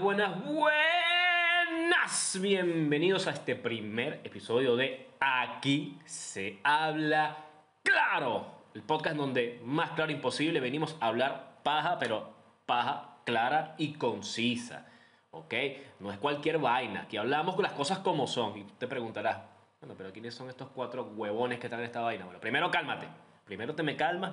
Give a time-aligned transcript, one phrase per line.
[0.00, 2.38] Buenas, buenas, buenas.
[2.40, 7.36] Bienvenidos a este primer episodio de Aquí se habla
[7.82, 8.46] claro.
[8.74, 12.32] El podcast donde más claro imposible venimos a hablar paja, pero
[12.64, 14.86] paja clara y concisa.
[15.30, 15.54] ¿Ok?
[16.00, 17.02] No es cualquier vaina.
[17.02, 18.56] Aquí hablamos con las cosas como son.
[18.56, 19.38] Y te preguntarás,
[19.80, 22.24] bueno, pero ¿quiénes son estos cuatro huevones que están en esta vaina?
[22.24, 23.08] Bueno, primero cálmate.
[23.44, 24.32] Primero te me calmas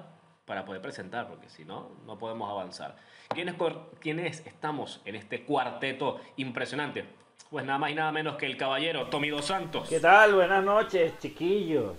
[0.50, 2.96] para poder presentar, porque si no, no podemos avanzar.
[3.28, 3.54] ¿Quiénes,
[4.00, 7.06] ¿Quiénes estamos en este cuarteto impresionante?
[7.52, 9.88] Pues nada más y nada menos que el caballero Tommy Dos Santos.
[9.88, 10.34] ¿Qué tal?
[10.34, 11.98] Buenas noches, chiquillos.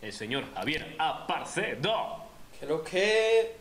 [0.00, 2.24] El señor Javier Aparcedo.
[2.58, 3.54] ¿Qué lo que?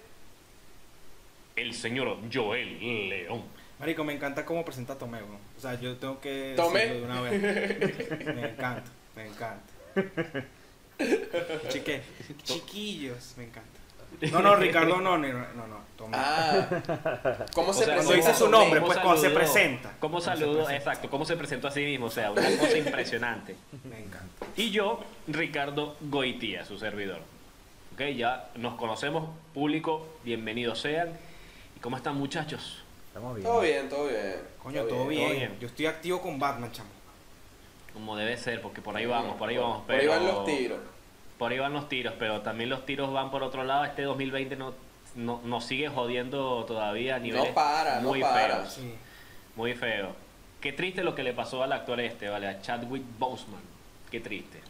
[1.58, 3.44] El señor Joel León.
[3.78, 5.38] Marico, me encanta cómo presenta Tomé, ¿no?
[5.58, 6.80] O sea, yo tengo que ¿Tomé?
[6.80, 8.36] decirlo de una vez.
[8.36, 9.74] Me encanta, me encanta.
[11.70, 12.02] Chique,
[12.44, 13.80] chiquillos, me encanta.
[14.32, 15.84] No, no, Ricardo, no, no, no, no.
[16.12, 16.68] Ah.
[17.54, 19.94] ¿Cómo O se sea, cuando presenta dice su nombre, ¿Cómo pues, cuando se presenta.
[20.00, 20.70] ¿Cómo saludó?
[20.70, 23.56] Exacto, cómo se presentó a sí mismo, o sea, una cosa impresionante.
[23.84, 24.46] Me encanta.
[24.56, 27.22] Y yo, Ricardo Goitía, su servidor.
[27.94, 31.10] Ok, ya nos conocemos, público, bienvenidos sean.
[31.78, 32.84] ¿Y cómo están muchachos?
[33.08, 33.48] Estamos bien.
[33.48, 34.36] Todo bien, todo bien.
[34.62, 35.24] Coño, todo bien.
[35.24, 35.58] todo bien.
[35.60, 36.90] Yo estoy activo con Batman, chamo.
[37.94, 39.82] Como debe ser, porque por ahí vamos, por ahí Por- vamos.
[39.86, 40.80] Por ahí pero- van los tiros.
[41.38, 43.86] Por ahí van los tiros, pero también los tiros van por otro lado.
[43.86, 44.74] Este 2020 no,
[45.16, 48.58] no, nos sigue jodiendo todavía a niveles No para, no muy para.
[48.62, 48.74] feos.
[48.74, 48.94] Sí.
[49.56, 50.16] Muy feo.
[50.62, 52.48] Qué triste lo que le pasó al actor este, ¿vale?
[52.48, 53.62] A Chadwick Boseman.
[54.10, 54.62] Qué triste.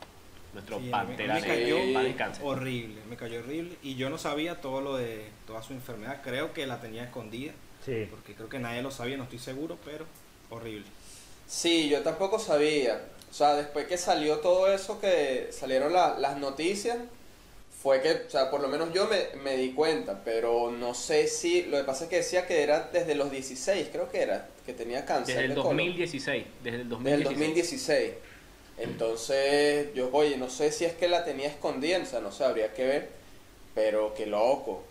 [0.54, 2.42] Nuestro Sí, pantera me, me cayó descanse.
[2.44, 3.76] horrible, me cayó horrible.
[3.84, 6.22] Y yo no sabía todo lo de toda su enfermedad.
[6.24, 7.54] Creo que la tenía escondida.
[7.86, 8.08] Sí.
[8.10, 10.06] Porque creo que nadie lo sabía, no estoy seguro, pero
[10.50, 10.86] horrible.
[11.48, 13.02] Sí, yo tampoco sabía.
[13.34, 17.00] O sea, después que salió todo eso, que salieron la- las noticias,
[17.82, 21.28] fue que, o sea, por lo menos yo me, me di cuenta, pero no sé
[21.28, 24.48] si, lo que pasa es que decía que era desde los 16, creo que era,
[24.68, 25.34] que tenía cáncer.
[25.36, 25.78] Desde el de colon.
[25.78, 26.46] 2016.
[26.64, 27.26] Desde el Desde el 2016.
[27.26, 28.12] 2016.
[28.78, 32.44] Entonces, yo, oye, no sé si es que la tenía escondida, o sea, no sé,
[32.44, 33.10] habría que ver,
[33.74, 34.84] pero qué loco,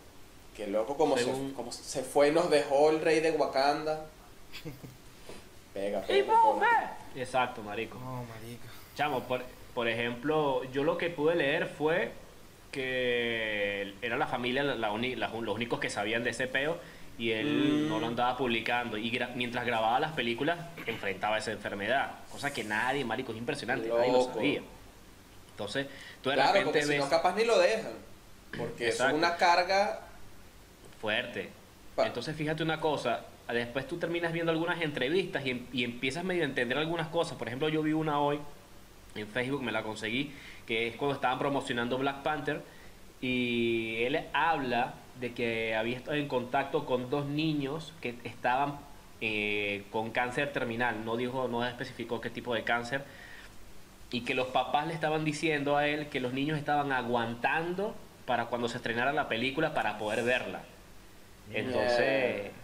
[0.57, 4.05] qué loco como, Según- se, como se fue y nos dejó el rey de Wakanda.
[5.75, 6.27] Pega, pega,
[6.59, 6.97] pega.
[7.17, 7.99] Exacto, marico.
[7.99, 8.69] No, marica.
[8.97, 9.43] Chamo, por,
[9.75, 12.13] por ejemplo, yo lo que pude leer fue
[12.71, 16.79] que era la familia la, la uni- la- los únicos que sabían de ese peo
[17.19, 17.89] y él Mm.
[17.89, 18.97] no lo andaba publicando.
[18.97, 22.13] Y gra- mientras grababa las películas, enfrentaba esa enfermedad.
[22.31, 24.63] Cosa que nadie, marico, es impresionante, nadie lo sabía.
[25.51, 25.87] Entonces,
[26.23, 27.93] tú de Claro, repente porque si ves no capaz ni lo dejan,
[28.57, 29.13] porque Exacto.
[29.17, 30.01] es una carga.
[31.01, 31.51] fuerte.
[31.97, 33.25] Pa- Entonces, fíjate una cosa.
[33.49, 37.37] Después tú terminas viendo algunas entrevistas y, em- y empiezas medio a entender algunas cosas.
[37.37, 38.39] Por ejemplo, yo vi una hoy
[39.15, 40.33] en Facebook, me la conseguí,
[40.67, 42.63] que es cuando estaban promocionando Black Panther.
[43.21, 48.79] Y él habla de que había estado en contacto con dos niños que estaban
[49.21, 51.05] eh, con cáncer terminal.
[51.05, 53.05] No dijo, no especificó qué tipo de cáncer.
[54.11, 57.95] Y que los papás le estaban diciendo a él que los niños estaban aguantando
[58.27, 60.63] para cuando se estrenara la película para poder verla.
[61.53, 62.62] Entonces, Yeah.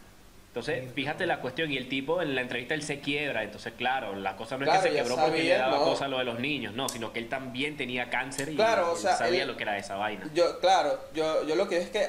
[0.49, 4.15] Entonces fíjate la cuestión y el tipo en la entrevista él se quiebra, entonces claro,
[4.17, 5.85] la cosa no es Claro, que se quebró porque le daba no.
[5.85, 8.97] cosa lo de los niños, no, sino que él también tenía cáncer y Claro, o
[8.97, 10.29] él sea, sabía él- lo que era esa vaina.
[10.35, 12.09] Yo, claro, yo, yo lo que es que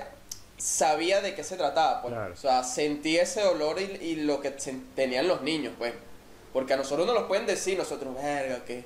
[0.58, 2.14] sabía de qué se trataba, pues.
[2.14, 2.34] Claro.
[2.34, 4.52] O sea, sentí ese olor y, y lo que
[4.96, 5.94] tenían los niños, pues.
[6.52, 8.84] Porque a nosotros nos lo pueden decir, nosotros, verga, que,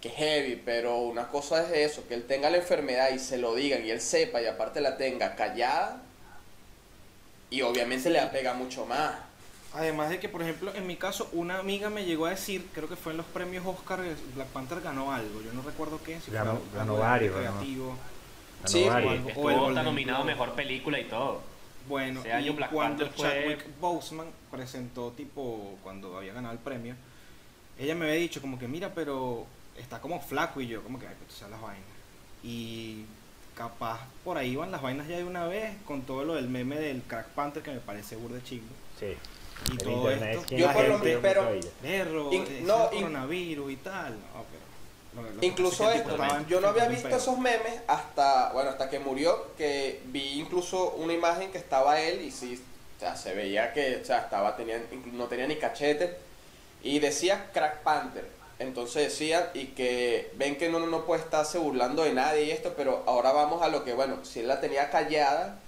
[0.00, 3.54] que heavy, pero una cosa es eso, que él tenga la enfermedad y se lo
[3.54, 6.02] digan y él sepa y aparte la tenga callada
[7.52, 9.14] y obviamente le apega mucho más.
[9.74, 12.88] Además de que, por ejemplo, en mi caso, una amiga me llegó a decir, creo
[12.88, 14.00] que fue en los premios Oscar,
[14.34, 17.56] Black Panther ganó algo, yo no recuerdo qué, si Ganó- fue ganó varios, arte ganó.
[17.58, 17.96] creativo.
[18.64, 19.36] Sí, Ganó varios.
[19.36, 20.32] o el Golden nominado Globe.
[20.32, 21.40] mejor película y todo.
[21.88, 23.28] Bueno, Ese año y Black cuando Panther fue-
[23.58, 26.94] Chadwick Boseman presentó, tipo, cuando había ganado el premio,
[27.78, 29.46] ella me había dicho como que, mira, pero
[29.78, 31.82] está como flaco y yo, como que, ay, pues las vainas.
[32.44, 33.04] Y
[33.56, 36.76] capaz por ahí van las vainas ya de una vez, con todo lo del meme
[36.76, 38.64] del Crack Panther, que me parece burda de chingo.
[38.98, 39.16] Sí.
[39.68, 41.48] Y El todo esto, es Yo por lo menos- pero-
[41.82, 44.12] perro, In- es no, el in- coronavirus y tal.
[44.14, 44.44] No,
[45.14, 48.52] pero lo- lo que Incluso esto, tipo estaba yo no había visto esos memes hasta,
[48.52, 52.60] bueno, hasta que murió, que vi incluso una imagen que estaba él y sí,
[52.96, 54.80] o sea, se veía que, o sea, estaba, tenía,
[55.12, 56.16] no tenía ni cachete
[56.82, 58.26] y decía Crack Panther.
[58.62, 62.74] Entonces decía, y que ven que uno no puede estarse burlando de nadie y esto,
[62.76, 65.58] pero ahora vamos a lo que, bueno, si él la tenía callada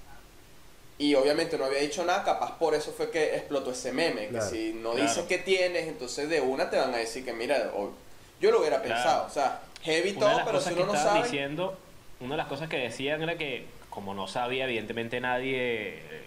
[0.96, 4.49] y obviamente no había dicho nada, capaz por eso fue que explotó ese meme, Claro.
[4.49, 5.02] que si no Claro.
[5.02, 7.93] dices que tienes, entonces de una te van a decir que mira, o-
[8.41, 8.94] yo lo hubiera Claro.
[8.94, 11.76] pensado, o sea, heavy Una todo, pero si que uno no sabe, diciendo,
[12.20, 16.25] una de las cosas que decían era que, como no sabía evidentemente nadie, eh,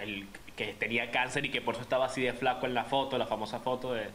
[0.00, 0.26] el
[0.56, 3.26] que tenía cáncer y que por eso estaba así de flaco en la foto, la
[3.26, 4.06] famosa foto de,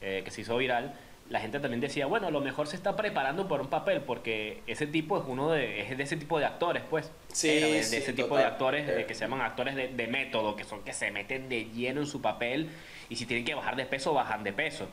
[0.00, 0.94] eh, que se hizo viral,
[1.30, 4.62] la gente también decía, bueno, a lo mejor se está preparando por un papel, porque
[4.66, 7.10] ese tipo es uno de, es de ese tipo de actores, pues.
[7.32, 9.00] Sí, Era de, ese tipo de actores Eh.
[9.00, 12.00] eh, que se llaman actores de, de método, que son que se meten de lleno
[12.02, 12.68] en su papel
[13.08, 14.88] y si tienen que bajar de peso, bajan de peso.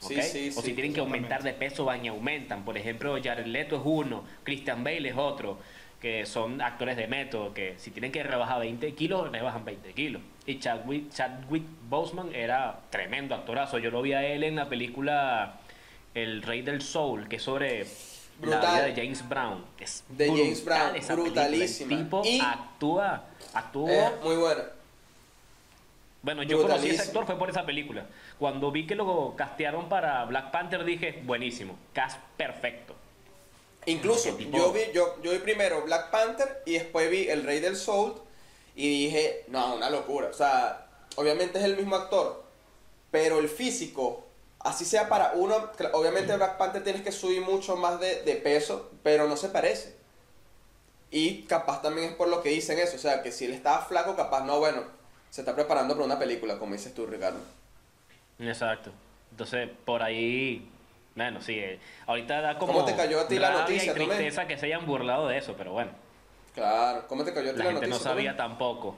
[0.00, 2.64] Sí, sí, o si tienen que aumentar de peso, van y aumentan.
[2.64, 5.58] Por ejemplo, Jared Leto es uno, Christian Bale es otro,
[6.00, 10.20] que son actores de método, que si tienen que rebajar 20 kilos, rebajan 20 kilos.
[10.46, 13.78] Y Chadwick, Chadwick Boseman era tremendo actorazo.
[13.78, 15.54] Yo lo vi a él en la película
[16.14, 17.86] El Rey del Soul, que es sobre
[18.42, 19.64] la vida de James Brown.
[19.78, 21.92] Es De James brutal Brown, esa brutalísima.
[21.94, 23.88] El tipo Y- actúa, actuó...
[23.88, 24.64] Eh, muy buena.
[26.22, 28.06] Bueno, yo conocí a ese actor fue por esa película.
[28.38, 32.94] Cuando vi que lo castearon para Black Panther dije, buenísimo, cast perfecto.
[33.86, 37.76] Incluso, yo vi, yo, yo vi primero Black Panther y después vi El Rey del
[37.76, 38.14] Soul
[38.74, 40.28] y dije, no, una locura.
[40.28, 40.86] O sea,
[41.16, 42.42] obviamente es el mismo actor,
[43.10, 44.24] pero el físico,
[44.64, 48.90] así sea para uno, obviamente Black Panther tienes que subir mucho más de, de peso,
[49.04, 49.96] pero no se parece.
[51.10, 53.84] Y capaz también es por lo que dicen eso, o sea, que si él estaba
[53.86, 54.82] flaco, capaz no, bueno,
[55.30, 57.40] se está preparando para una película, como dices tú, Ricardo.
[58.38, 58.92] Exacto.
[59.30, 60.70] Entonces, por ahí,
[61.14, 64.46] bueno, sí, eh, ahorita da como ¿Cómo te cayó a ti la noticia, y tristeza
[64.46, 65.92] que se hayan burlado de eso, pero bueno,
[66.54, 67.98] Claro, ¿cómo te cayó a ti la la, gente no noticia?
[67.98, 68.36] sabía Tomé?
[68.36, 68.96] tampoco.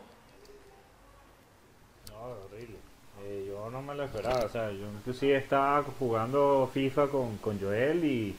[2.09, 2.76] No, horrible.
[3.29, 4.45] Eh, yo no me lo esperaba.
[4.45, 8.37] O sea, yo inclusive estaba jugando FIFA con, con Joel y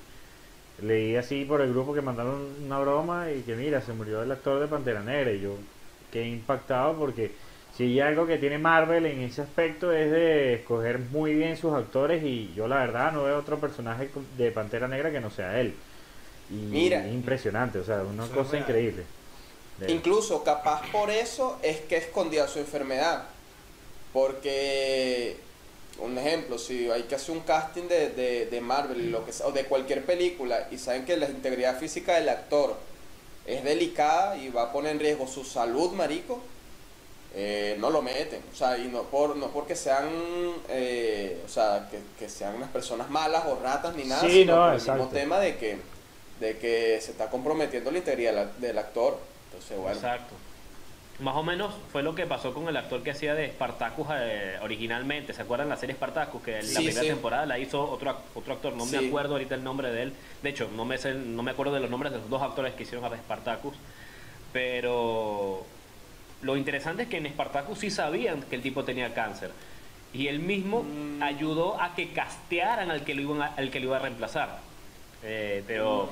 [0.82, 4.32] leí así por el grupo que mandaron una broma y que mira, se murió el
[4.32, 5.56] actor de Pantera Negra y yo
[6.12, 7.32] quedé impactado porque
[7.76, 11.74] si hay algo que tiene Marvel en ese aspecto es de escoger muy bien sus
[11.74, 15.60] actores y yo la verdad no veo otro personaje de Pantera Negra que no sea
[15.60, 15.76] él.
[16.50, 17.06] Y Mira.
[17.06, 19.04] es impresionante, o sea, una cosa increíble.
[19.88, 23.26] Incluso, capaz por eso es que escondía su enfermedad.
[24.18, 25.38] Porque,
[26.00, 29.46] un ejemplo, si hay que hacer un casting de, de, de Marvel lo que sea,
[29.48, 32.76] o de cualquier película y saben que la integridad física del actor
[33.46, 36.40] es delicada y va a poner en riesgo su salud, marico,
[37.36, 38.42] eh, no lo meten.
[38.52, 40.10] O sea, y no, por, no porque sean,
[40.70, 44.56] eh, o sea, que, que sean unas personas malas o ratas ni nada, Sí, sino
[44.56, 45.78] no, por el mismo tema de que,
[46.40, 49.20] de que se está comprometiendo la integridad del- del actor.
[49.52, 49.96] Entonces, bueno.
[49.96, 50.34] Exacto.
[51.20, 54.58] Más o menos fue lo que pasó con el actor que hacía de Spartacus eh,
[54.62, 55.34] originalmente.
[55.34, 56.44] ¿Se acuerdan la serie Spartacus?
[56.44, 57.08] Que Sí, la primera sí.
[57.08, 58.74] temporada la hizo otro, otro actor.
[58.76, 60.14] No me acuerdo ahorita el nombre de él.
[60.44, 62.76] De hecho, no me, sé- no me acuerdo de los nombres de los dos actores
[62.76, 63.74] que hicieron a Spartacus.
[64.54, 65.64] Pero
[66.44, 69.52] lo interesante es que en Spartacus sí sabían que el tipo tenía cáncer.
[70.14, 71.24] Y él mismo Mm.
[71.24, 74.60] ayudó a que castearan al que lo, iban a- al que lo iba a reemplazar.
[75.24, 76.10] Eh, pero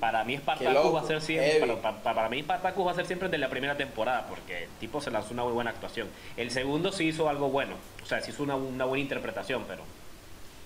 [0.00, 3.06] para mí Spartacus va a ser siempre para, para- para mí Spartacus va a ser
[3.06, 6.08] siempre de la primera temporada porque el tipo se lanzó una muy buena actuación.
[6.36, 9.82] El segundo sí hizo algo bueno, o sea, sí hizo una, una buena interpretación, pero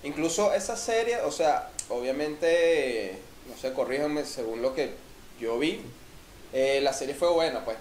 [0.03, 3.19] Incluso esa serie, o sea, obviamente,
[3.49, 4.93] no sé, corríjanme según lo que
[5.39, 5.79] yo vi,
[6.51, 7.77] eh, la serie fue buena, pues.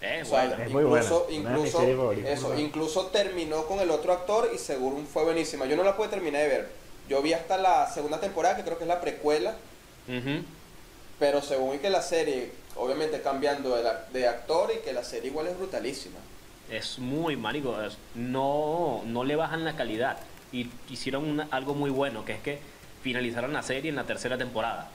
[0.00, 0.44] eh, O sea.
[0.64, 1.84] Es muy buena, incluso,
[2.56, 5.66] incluso, terminó con el otro actor y seguro fue buenísima.
[5.66, 6.68] Yo no la pude terminar de ver.
[7.08, 9.56] Yo vi hasta la segunda temporada, que creo que es la precuela,
[10.08, 10.42] Ujú.
[11.18, 15.04] pero según vi que la serie, obviamente cambiando de, la- de actor y que la
[15.04, 16.18] serie igual es brutalísima.
[16.70, 20.18] Es muy marico, es- no, no le bajan la calidad
[20.52, 22.58] y hicieron una- algo muy bueno, que es que
[23.02, 24.88] finalizaron la serie en la tercera temporada.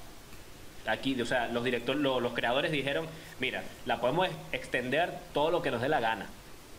[0.88, 3.08] Aquí, o sea, los directores, lo- los creadores dijeron,
[3.39, 6.28] mira, la podemos ex- extender todo lo que nos dé la gana,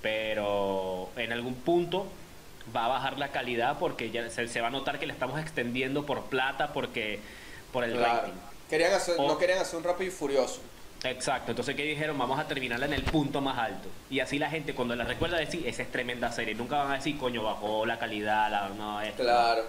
[0.03, 2.07] pero en algún punto
[2.75, 5.41] va a bajar la calidad porque ya se, se va a notar que la estamos
[5.41, 7.21] extendiendo por plata, porque
[7.73, 8.21] por el Claro.
[8.23, 8.33] rating.
[8.69, 10.61] Querían hacer, O- no querían hacer un rápido y furioso.
[11.03, 12.19] Exacto, entonces ¿qué dijeron?
[12.19, 13.89] Vamos a terminarla en el punto más alto.
[14.11, 16.55] Y así la gente cuando la recuerda decir, esa es tremenda serie.
[16.55, 19.23] Nunca van a decir, coño, bajó la calidad, la, no, esto.
[19.23, 19.63] Claro.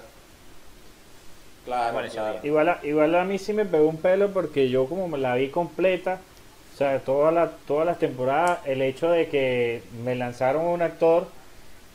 [1.66, 2.02] Claro.
[2.44, 5.36] Igual a, igual a mí sí me pegó un pelo porque yo como me la
[5.36, 6.20] vi completa,
[6.74, 11.28] o sea, toda la, todas las temporadas, el hecho de que me lanzaron un actor,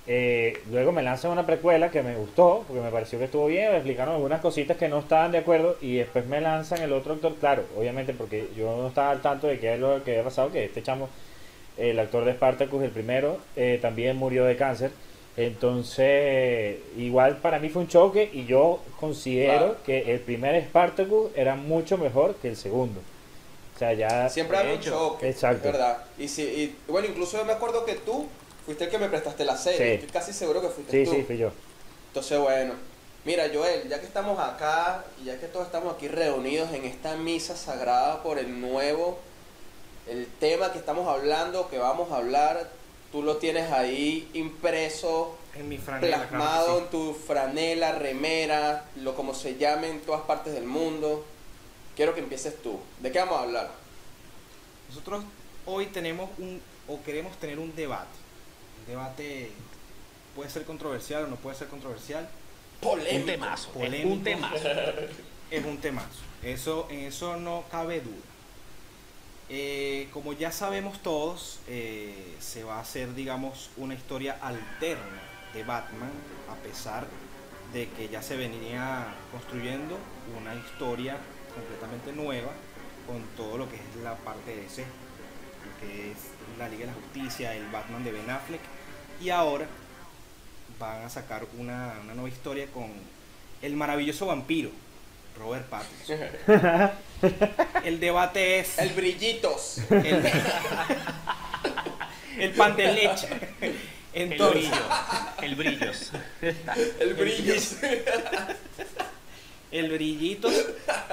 [0.08, 3.70] eh, luego me lanzan una precuela que me gustó, porque me pareció que estuvo bien,
[3.70, 7.14] me explicaron algunas cositas que no estaban de acuerdo y después me lanzan el otro
[7.14, 10.24] actor, claro, obviamente porque yo no estaba al tanto de qué es lo que había
[10.24, 11.08] pasado, que este chamo,
[11.76, 14.90] el actor de Spartacus, el primero, eh, también murió de cáncer.
[15.36, 19.76] Entonces, igual para mí fue un choque y yo considero Claro.
[19.84, 23.00] que el primer Spartacus era mucho mejor que el segundo.
[23.74, 24.28] O sea, ya...
[24.30, 25.66] Siempre hay un choque, exacto.
[25.68, 25.98] es verdad.
[26.18, 28.26] Y, si, y bueno, incluso yo me acuerdo que tú
[28.66, 29.78] fuiste el que me prestaste la serie.
[29.78, 29.92] Sí.
[29.94, 31.16] Estoy casi seguro que fuiste Sí, tú.
[31.16, 31.50] sí, fui yo.
[32.08, 32.74] Entonces, bueno.
[33.24, 37.16] Mira, Joel, ya que estamos acá y ya que todos estamos aquí reunidos en esta
[37.16, 39.18] misa sagrada por el nuevo,
[40.06, 42.70] el tema que estamos hablando, que vamos a hablar,
[43.10, 46.82] tú lo tienes ahí impreso, En mi franela, claro plasmado sí.
[46.84, 51.24] en tu franela, remera, lo como se llame en todas partes del mundo.
[51.96, 52.78] Quiero que empieces tú.
[53.00, 53.70] ¿De qué vamos a hablar?
[54.88, 55.24] Nosotros
[55.64, 58.06] hoy tenemos un, o queremos tener un debate.
[58.86, 59.50] Debate
[60.34, 62.28] puede ser controversial o no puede ser controversial.
[62.80, 63.16] Polémico.
[63.16, 63.68] Un temazo.
[63.68, 64.12] es Polémico.
[64.12, 64.68] Un temazo.
[65.50, 66.20] Es un temazo.
[66.42, 68.14] Eso, en eso no cabe duda.
[69.48, 75.22] Eh, como ya sabemos todos, eh, se va a hacer, digamos, una historia alterna
[75.54, 76.10] de Batman,
[76.50, 77.06] a pesar
[77.72, 79.98] de que ya se venía construyendo
[80.40, 81.18] una historia
[81.54, 82.52] completamente nueva
[83.06, 84.84] con todo lo que es la parte de ese,
[85.66, 86.18] lo que es
[86.58, 88.60] la Liga de la Justicia, el Batman de Ben Affleck,
[89.20, 89.66] y ahora
[90.78, 92.90] van a sacar una, una nueva historia con
[93.62, 94.70] el maravilloso vampiro,
[95.38, 96.18] Robert Pattinson.
[97.84, 99.78] El debate es El brillitos.
[99.90, 100.22] el,
[102.38, 103.28] el pan de leche.
[103.60, 104.84] El Entonces, brillo.
[105.42, 106.12] El brillos.
[107.00, 107.76] El brillos.
[109.70, 110.48] El brillito,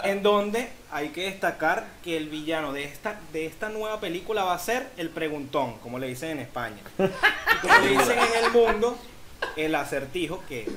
[0.03, 4.53] en donde hay que destacar que el villano de esta, de esta nueva película va
[4.53, 6.81] a ser el preguntón, como le dicen en España.
[6.97, 8.97] Y como le dicen en el mundo,
[9.55, 10.67] el acertijo, que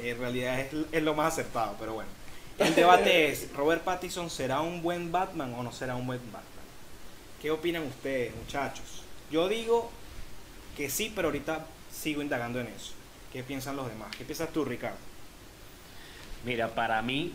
[0.00, 2.10] en realidad es, es lo más acertado, pero bueno.
[2.58, 6.42] El debate es, ¿Robert Pattinson será un buen Batman o no será un buen Batman?
[7.40, 9.02] ¿Qué opinan ustedes, muchachos?
[9.30, 9.90] Yo digo
[10.76, 12.92] que sí, pero ahorita sigo indagando en eso.
[13.32, 14.14] ¿Qué piensan los demás?
[14.16, 15.11] ¿Qué piensas tú, Ricardo?
[16.44, 17.32] Mira, para mí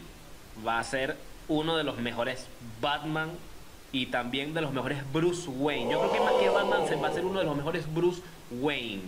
[0.66, 1.16] va a ser
[1.48, 2.46] uno de los mejores
[2.82, 3.30] Batman
[3.92, 5.92] y también de los mejores Bruce Wayne.
[5.92, 8.22] Yo creo que más que Batman se va a ser uno de los mejores Bruce
[8.52, 9.02] Wayne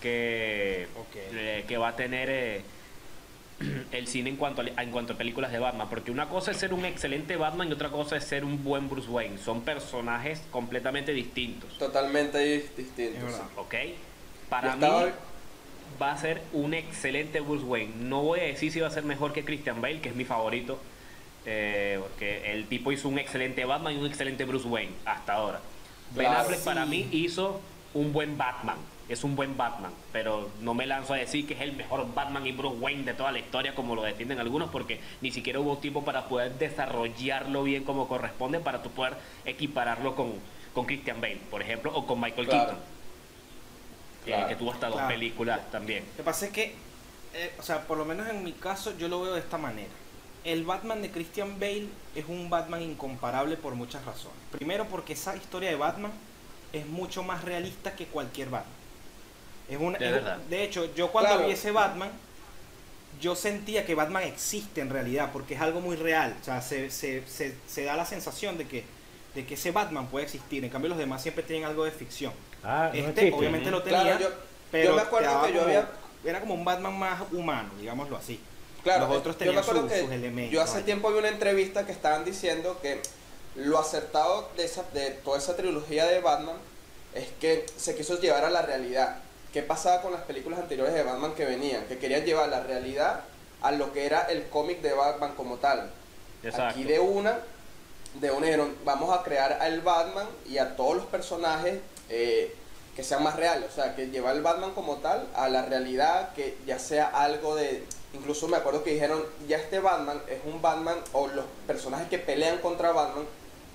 [0.00, 2.62] que, eh, que va a tener eh,
[3.92, 5.88] el cine en cuanto, a, en cuanto a películas de Batman.
[5.88, 8.88] Porque una cosa es ser un excelente Batman y otra cosa es ser un buen
[8.88, 9.38] Bruce Wayne.
[9.38, 11.78] Son personajes completamente distintos.
[11.78, 13.18] totalmente dis- distinto.
[13.18, 13.42] Es verdad.
[13.48, 13.54] sí.
[13.56, 13.74] ¿Ok?
[14.48, 15.12] Para Yo mí estaba-
[16.00, 17.92] va a ser un excelente Bruce Wayne.
[18.00, 20.24] No voy a decir si va a ser mejor que Christian Bale, que es mi
[20.24, 20.78] favorito.
[21.44, 25.60] eh, porque el tipo hizo un excelente Batman y un excelente Bruce Wayne hasta ahora.
[26.14, 26.40] Ben Claro.
[26.42, 27.60] Affleck para mí hizo
[27.94, 28.76] un buen Batman.
[29.08, 29.90] Es un buen Batman.
[30.12, 33.14] Pero no me lanzo a decir que es el mejor Batman y Bruce Wayne de
[33.14, 37.64] toda la historia como lo defienden algunos porque ni siquiera hubo tiempo para poder desarrollarlo
[37.64, 40.34] bien como corresponde para tu poder equipararlo con,
[40.72, 42.66] con Christian Bale, por ejemplo, o con Michael Claro.
[42.66, 42.80] Keaton.
[44.26, 46.04] Eh, que tuvo hasta dos películas también.
[46.12, 46.74] Lo que pasa es que,
[47.34, 49.90] eh, o sea, por lo menos en mi caso, yo lo veo de esta manera.
[50.44, 54.36] El Batman de Christian Bale es un Batman incomparable por muchas razones.
[54.50, 56.10] Primero, porque esa historia de Batman
[56.72, 58.74] es mucho más realista que cualquier Batman.
[59.68, 60.36] Es una, De es- verdad.
[60.38, 61.46] de hecho, yo cuando Claro.
[61.46, 62.10] vi ese Batman,
[63.20, 66.34] yo sentía que Batman existe en realidad, porque es algo muy real.
[66.40, 68.84] O sea, se, se- se- se da la sensación de que,
[69.34, 70.64] de que ese Batman puede existir.
[70.64, 72.32] En cambio, los demás siempre tienen algo de ficción.
[72.64, 73.32] Ah, no Este existe.
[73.38, 74.28] obviamente lo tenía, Claro, yo,
[74.70, 75.88] pero yo me te acuerdo que yo había.
[76.24, 78.40] era como un Batman más humano, digámoslo así.
[78.82, 80.52] Claro, Los otros yo me tenían acuerdo su- que sus elementos.
[80.52, 80.84] Yo hace vaya.
[80.86, 83.00] tiempo vi una entrevista que estaban diciendo que
[83.56, 86.56] lo acertado de, esa, de toda esa trilogía de Batman
[87.14, 89.18] es que se quiso llevar a la realidad.
[89.52, 91.84] ¿Qué pasaba con las películas anteriores de Batman que venían?
[91.84, 93.20] Que querían llevar la realidad
[93.60, 95.90] a lo que era el cómic de Batman como tal.
[96.42, 96.70] Exacto.
[96.70, 97.38] Aquí de una,
[98.14, 101.80] de una dijeron, vamos a crear al Batman y a todos los personajes
[102.12, 102.54] eh,
[102.94, 103.70] que sean más reales.
[103.70, 107.56] O sea, que llevar el Batman como tal a la realidad, que ya sea algo
[107.56, 107.84] de...
[108.14, 112.18] Incluso me acuerdo que dijeron, ya este Batman es un Batman, o los personajes que
[112.18, 113.24] pelean contra Batman,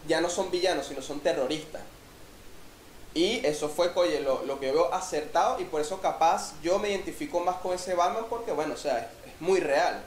[0.07, 1.81] ya no son villanos, sino son terroristas.
[3.15, 6.91] Y eso fue, oye, lo, lo que veo acertado y por eso capaz yo me
[6.91, 10.03] identifico más con ese Batman porque, bueno, o sea, es, es muy real.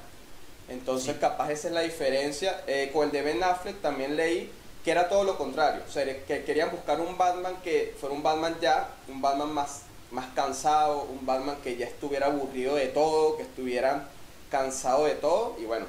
[0.69, 2.63] Entonces, capaz esa es la diferencia.
[2.69, 4.53] Eh, con el de Ben Affleck también leí
[4.85, 5.83] que era todo lo contrario.
[5.87, 9.83] O sea, que querían buscar un Batman que fuera un Batman ya, un Batman más,
[10.11, 14.09] más cansado, un Batman que ya estuviera aburrido de todo, que estuviera
[14.51, 15.57] cansado de todo.
[15.61, 15.87] Y bueno,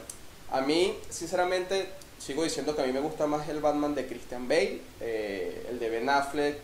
[0.51, 4.48] a mí, sinceramente, sigo diciendo que a mí me gusta más el Batman de Christian
[4.48, 6.57] Bale, eh, el de Ben Affleck,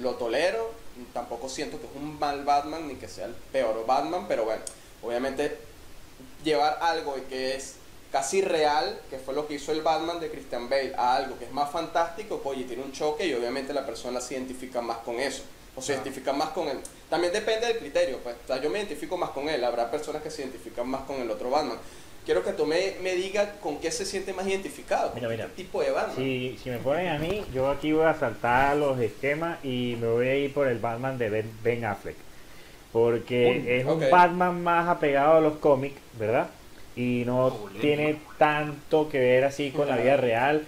[0.00, 0.70] lo tolero.
[1.12, 4.62] Tampoco siento que es un mal Batman ni que sea el peor Batman, pero bueno,
[5.02, 5.58] obviamente
[6.42, 7.76] llevar algo que es
[8.16, 11.44] casi real, que fue lo que hizo el Batman de Christian Bale, a algo que
[11.44, 14.96] es más fantástico, pues, oye, tiene un choque y obviamente la persona se identifica más
[14.98, 15.42] con eso.
[15.76, 16.78] O se identifica más con él.
[17.10, 18.34] También depende del criterio, pues.
[18.42, 19.62] O sea, yo me identifico más con él.
[19.62, 21.76] Habrá personas que se identifican más con el otro Batman.
[22.24, 25.12] Quiero que tú me, me digas con qué se siente más identificado.
[25.14, 25.44] Mira, mira.
[25.48, 26.16] ¿Qué tipo de Batman?
[26.16, 30.06] Si, si me ponen a mí, yo aquí voy a saltar los esquemas y me
[30.06, 32.16] voy a ir por el Batman de Ben, Ben Affleck.
[32.94, 36.48] Porque Uy, es un Batman más apegado a los cómics, ¿verdad?
[36.96, 40.62] Y no tiene tanto que ver así con la vida real.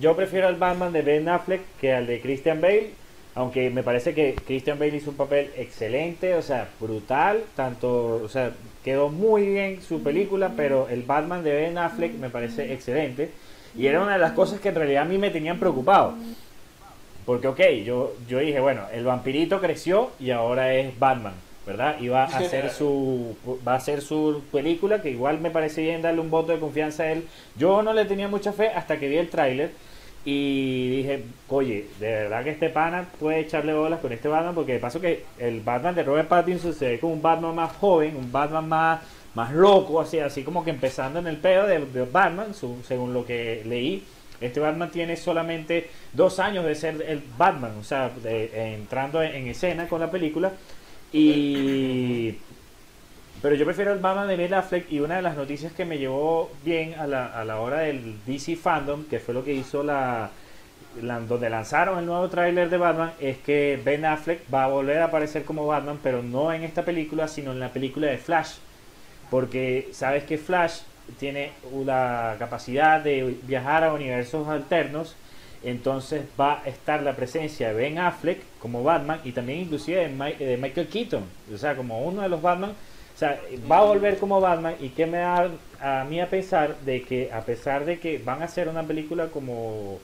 [0.00, 2.92] Yo prefiero al Batman de Ben Affleck que al de Christian Bale
[3.34, 8.28] Aunque me parece que Christian Bale hizo un papel excelente, o sea, brutal, tanto, o
[8.28, 8.52] sea,
[8.84, 13.30] quedó muy bien su película, pero el Batman de Ben Affleck me parece excelente.
[13.76, 16.14] Y era una de las cosas que en realidad a mí me tenían preocupado.
[17.24, 21.34] Porque, ok, yo, yo dije, bueno, el vampirito creció y ahora es Batman,
[21.66, 21.96] ¿verdad?
[22.00, 26.02] Y va a hacer su, va a hacer su película, que igual me parece bien
[26.02, 27.24] darle un voto de confianza a él.
[27.56, 29.70] Yo no le tenía mucha fe hasta que vi el tráiler
[30.24, 34.74] y dije, oye, de verdad que este pana puede echarle bolas con este Batman, porque
[34.74, 38.16] de paso que el Batman de Robert Pattinson se ve como un Batman más joven,
[38.16, 39.00] un Batman más,
[39.34, 43.12] más loco, así, así como que empezando en el pedo de, de Batman, su- según
[43.14, 44.04] lo que leí.
[44.40, 49.34] Este Batman tiene solamente dos años de ser el Batman, o sea, de- entrando en,
[49.34, 50.52] en escena con la película.
[51.12, 52.38] Y.
[53.40, 55.98] Pero yo prefiero el Batman de Ben Affleck y una de las noticias que me
[55.98, 59.82] llevó bien a la, a la hora del DC Fandom, que fue lo que hizo
[59.82, 60.30] la,
[61.02, 64.98] la- donde lanzaron el nuevo tráiler de Batman, es que Ben Affleck va a volver
[64.98, 68.58] a aparecer como Batman, pero no en esta película, sino en la película de Flash.
[69.30, 70.80] Porque sabes que Flash
[71.18, 71.52] tiene
[71.84, 75.16] la capacidad de viajar a universos alternos,
[75.64, 80.08] entonces va a estar la presencia de Ben Affleck como Batman y también inclusive de,
[80.08, 82.70] Mi- de Michael Keaton, o sea, como uno de los Batman.
[83.14, 83.38] O sea,
[83.70, 85.50] va a volver como Batman y que me da
[85.80, 89.26] a mí a pensar de que a pesar de que van a hacer una película
[89.28, 89.98] como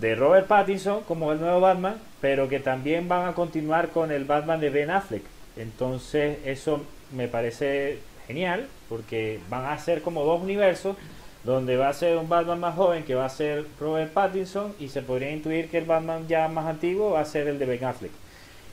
[0.00, 4.24] de Robert Pattinson como el nuevo Batman, pero que también van a continuar con el
[4.24, 5.22] Batman de Ben Affleck.
[5.56, 10.96] Entonces eso me parece genial porque van a ser como dos universos
[11.44, 14.88] donde va a ser un Batman más joven que va a ser Robert Pattinson y
[14.88, 17.84] se podría intuir que el Batman ya más antiguo va a ser el de Ben
[17.84, 18.12] Affleck.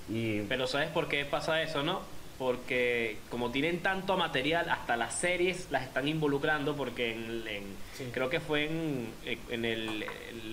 [0.10, 2.02] Y Pero ¿sabes por qué pasa eso, no?
[2.38, 7.64] Porque como tienen tanto material, hasta las series las están involucrando porque en, en-
[7.98, 8.06] Sí.
[8.12, 9.10] creo que fue en,
[9.50, 10.06] en el-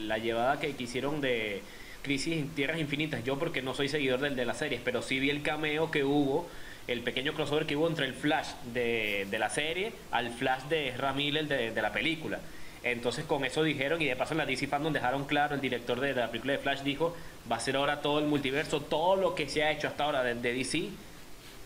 [0.06, 1.62] la llevada que, que hicieron de
[2.02, 3.24] Crisis en Tierras Infinitas.
[3.24, 6.04] Yo porque no soy seguidor del de las series, pero sí vi el cameo que
[6.04, 6.46] hubo,
[6.88, 10.88] el pequeño crossover que hubo entre el Flash de, de la serie al Flash de
[10.88, 12.40] Ezra Miller de, de la película.
[12.82, 16.00] Entonces con eso dijeron, y de paso en la DC Fandom dejaron claro, el director
[16.00, 17.14] de la película de Flash dijo,
[17.50, 20.22] va a ser ahora todo el multiverso, todo lo que se ha hecho hasta ahora
[20.22, 20.88] de, de DC,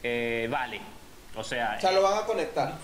[0.03, 0.81] eh, vale.
[1.37, 2.75] O sea, O sea, lo van a conectar.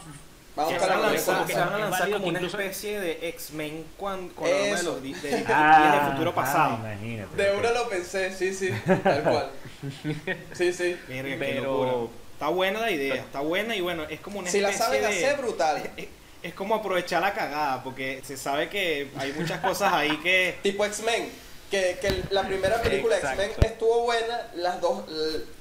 [0.56, 3.84] Van a lanzar, como que se van a es lanzar como una especie de X-Men
[3.96, 6.78] con, de los de, de- de- Ah, del futuro ah, pasado.
[6.80, 7.36] imagínate.
[7.42, 8.70] De una lo pensé, sí, sí,
[9.02, 9.50] tal cual.
[10.52, 10.96] Sí, sí.
[11.06, 12.10] Qué Pero-.
[12.38, 15.02] Está buena la idea, está buena y bueno, es como una Si la especie saben
[15.02, 15.08] de...
[15.08, 15.90] hacer, brutal.
[15.96, 16.06] es,
[16.40, 20.56] es como aprovechar la cagada, porque se sabe que hay muchas cosas ahí que...
[20.62, 21.28] Tipo X-Men.
[21.68, 23.22] Que, que la primera película de.
[23.22, 25.02] X-Men estuvo buena, las dos,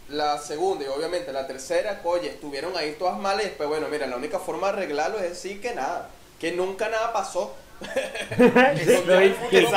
[0.10, 4.06] la segunda y obviamente la tercera, oye, estuvieron ahí todas malas y después, bueno, mira,
[4.06, 7.56] la única forma de arreglarlo es decir que nada, que nunca nada pasó.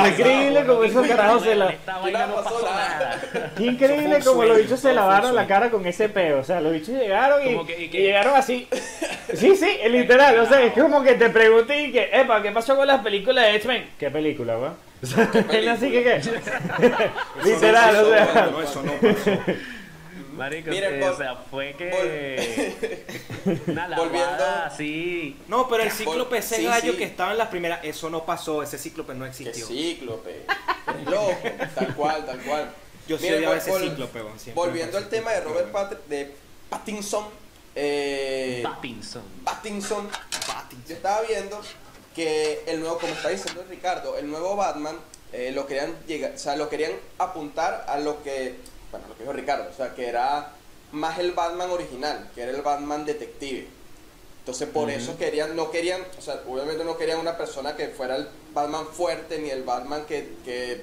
[0.09, 1.75] Increíble como esos carajos se la...
[3.57, 6.39] Qué increíble como los bichos se lavaron la cara con ese peo.
[6.41, 8.69] O sea, los bichos llegaron y, Como que- y que- y llegaron así.
[9.35, 10.39] Sí, sí, es literal.
[10.41, 13.45] O sea, es como que te pregunté y que, epa, ¿qué pasó con las películas
[13.47, 13.91] de X-Men?
[13.99, 14.75] ¿Qué película, weón?
[15.03, 16.21] O sea, así que, ¿qué?
[17.45, 18.49] literal, o sea.
[18.51, 19.31] No, eso no pasó.
[20.41, 23.07] Marico, Miren, eh, o sea, fue que
[23.67, 25.37] una Volviendo- así.
[25.49, 26.99] No, pero el cíclope ese sí, gallo sí.
[26.99, 29.67] que estaba en las primeras, eso no pasó, ese cíclope no existió.
[29.67, 30.47] cíclope.
[31.05, 31.37] Loco,
[31.75, 32.73] tal cual, tal cual.
[33.07, 34.23] Yo sí Miren, vol- cíclope,
[34.55, 36.33] Volviendo al tema de Robert Pat de
[36.71, 37.27] Pattinson,
[37.75, 39.23] eh, Pattinson.
[39.45, 40.87] Pattinson, Pattinson.
[40.89, 41.61] yo estaba viendo
[42.15, 44.97] que el nuevo, como está diciendo Ricardo, el nuevo Batman
[45.33, 48.57] eh, lo querían llegar, o sea, lo querían apuntar a lo que,
[48.91, 50.53] bueno, lo que dijo Ricardo, o sea, que era
[50.93, 53.69] más el Batman original, que era el Batman detective.
[54.41, 58.17] Entonces por eso querían, no querían, o sea, obviamente no querían una persona que fuera
[58.17, 60.83] el Batman fuerte ni el Batman que, que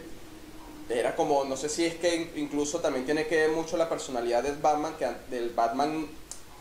[0.89, 3.89] era como, no sé si es que in- incluso también tiene que ver mucho la
[3.89, 6.08] personalidad del Batman, que del Batman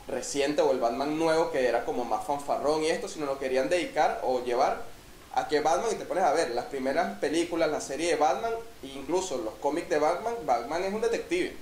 [0.08, 3.68] reciente o el Batman nuevo que era como más fanfarrón y esto, sino lo querían
[3.68, 4.82] dedicar o llevar
[5.36, 8.52] a que Batman, y te pones a ver las primeras películas, la serie de Batman,
[8.82, 11.54] e incluso los cómics de Batman, Batman es un detective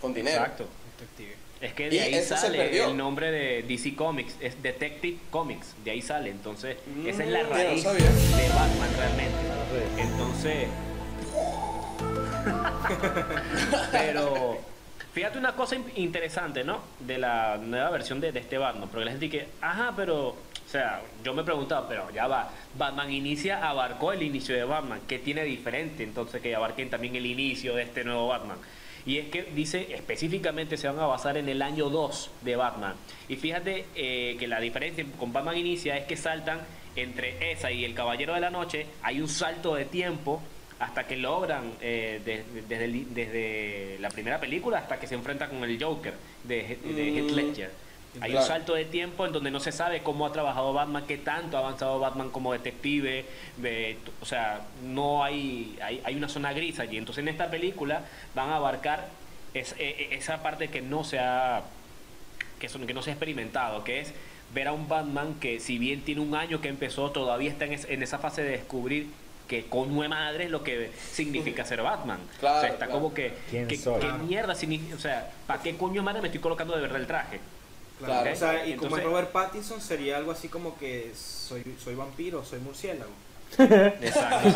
[0.00, 0.36] con dinero.
[0.42, 0.66] Exacto.
[0.98, 1.34] Detective.
[1.60, 5.90] Es que Y de ahí sale el nombre de DC Comics, es Detective Comics, de
[5.90, 6.30] ahí sale.
[6.30, 9.38] Entonces, esa es la Mm, no raíz de Batman realmente.
[9.98, 10.68] Entonces,
[13.92, 14.58] pero
[15.12, 16.80] fíjate una cosa in- interesante, ¿no?
[17.00, 20.36] De la nueva versión de, de este Batman, porque la gente dice, ajá, pero,
[20.70, 25.00] o sea, yo me preguntaba, pero ya va, Batman Inicia abarcó el inicio de Batman,
[25.08, 28.56] ¿qué tiene diferente entonces que abarquen también el inicio de este nuevo Batman?
[29.04, 32.94] Y es que dice específicamente se van a basar en el año 2 de Batman.
[33.28, 36.60] Y fíjate eh, que la diferencia con Batman Inicia es que saltan
[36.94, 40.40] entre esa y el Caballero de la Noche, hay un salto de tiempo
[40.78, 45.48] hasta que logran, eh, de- desde, el- desde la primera película hasta que se enfrenta
[45.48, 47.70] con el Joker de, de Heath Mm, Ledger.
[48.20, 51.16] Hay un salto de tiempo en donde no se sabe cómo ha trabajado Batman, qué
[51.16, 53.24] tanto ha avanzado Batman como detective,
[53.56, 56.96] de- o sea, no hay, hay, hay una zona gris allí.
[56.96, 58.02] Entonces en esta película
[58.34, 59.06] van a abarcar
[59.54, 61.62] es- e- e- esa parte que no se ha
[62.58, 64.12] que, son, que no se ha experimentado, que es
[64.52, 67.72] ver a un Batman que si bien tiene un año que empezó, todavía está en,
[67.74, 69.06] es- en esa fase de descubrir
[69.48, 72.18] que con nueve madre es lo que significa ser Batman.
[72.40, 73.00] Claro, o sea, está claro.
[73.00, 73.94] como que, ¿Quién que- soy?
[74.00, 74.24] ¿qué Claro.
[74.24, 74.94] mierda significa?
[74.94, 77.40] O sea, ¿para qué coño madre me estoy colocando de verdad el traje?
[78.04, 78.32] Claro.
[78.32, 82.44] O sea, y como es Robert Pattinson sería algo así como que soy, soy vampiro,
[82.44, 83.10] soy murciélago.
[83.58, 84.48] Exacto.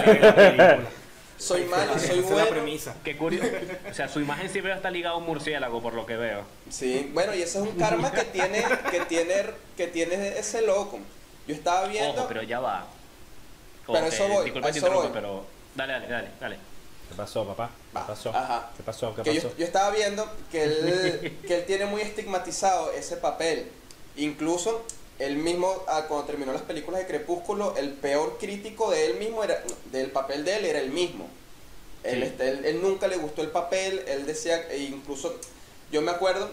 [1.37, 2.49] Soy malo, Esa soy es la bueno.
[2.51, 2.95] premisa.
[3.03, 3.49] qué curioso.
[3.91, 6.43] O sea, su imagen siempre está ligada a un murciélago, por lo que veo.
[6.71, 9.45] Sí, bueno, y ese es un karma que tiene, que tiene,
[9.77, 11.01] que tiene ese loco.
[11.47, 12.21] Yo estaba viendo.
[12.21, 12.87] Ojo, pero ya va.
[13.87, 15.09] Pero eso voy, disculpa eso voy.
[15.13, 16.59] pero dale, dale, dale, dale.
[17.09, 17.71] ¿Qué pasó, papá?
[17.93, 18.31] ¿Qué Va, pasó?
[18.31, 18.71] ajá.
[18.77, 19.15] ¿Qué pasó?
[19.15, 19.57] ¿Qué que yo, pasó?
[19.57, 23.71] yo estaba viendo que él, que él tiene muy estigmatizado ese papel.
[24.17, 24.85] Incluso
[25.19, 29.45] él mismo, ah, cuando terminó las películas de Crepúsculo, el peor crítico de él mismo,
[29.45, 29.63] era,
[29.93, 31.29] del papel de él, era él mismo.
[32.03, 32.11] Sí.
[32.23, 35.35] este, él, él nunca le gustó el papel, él decía, e incluso
[35.91, 36.51] yo me acuerdo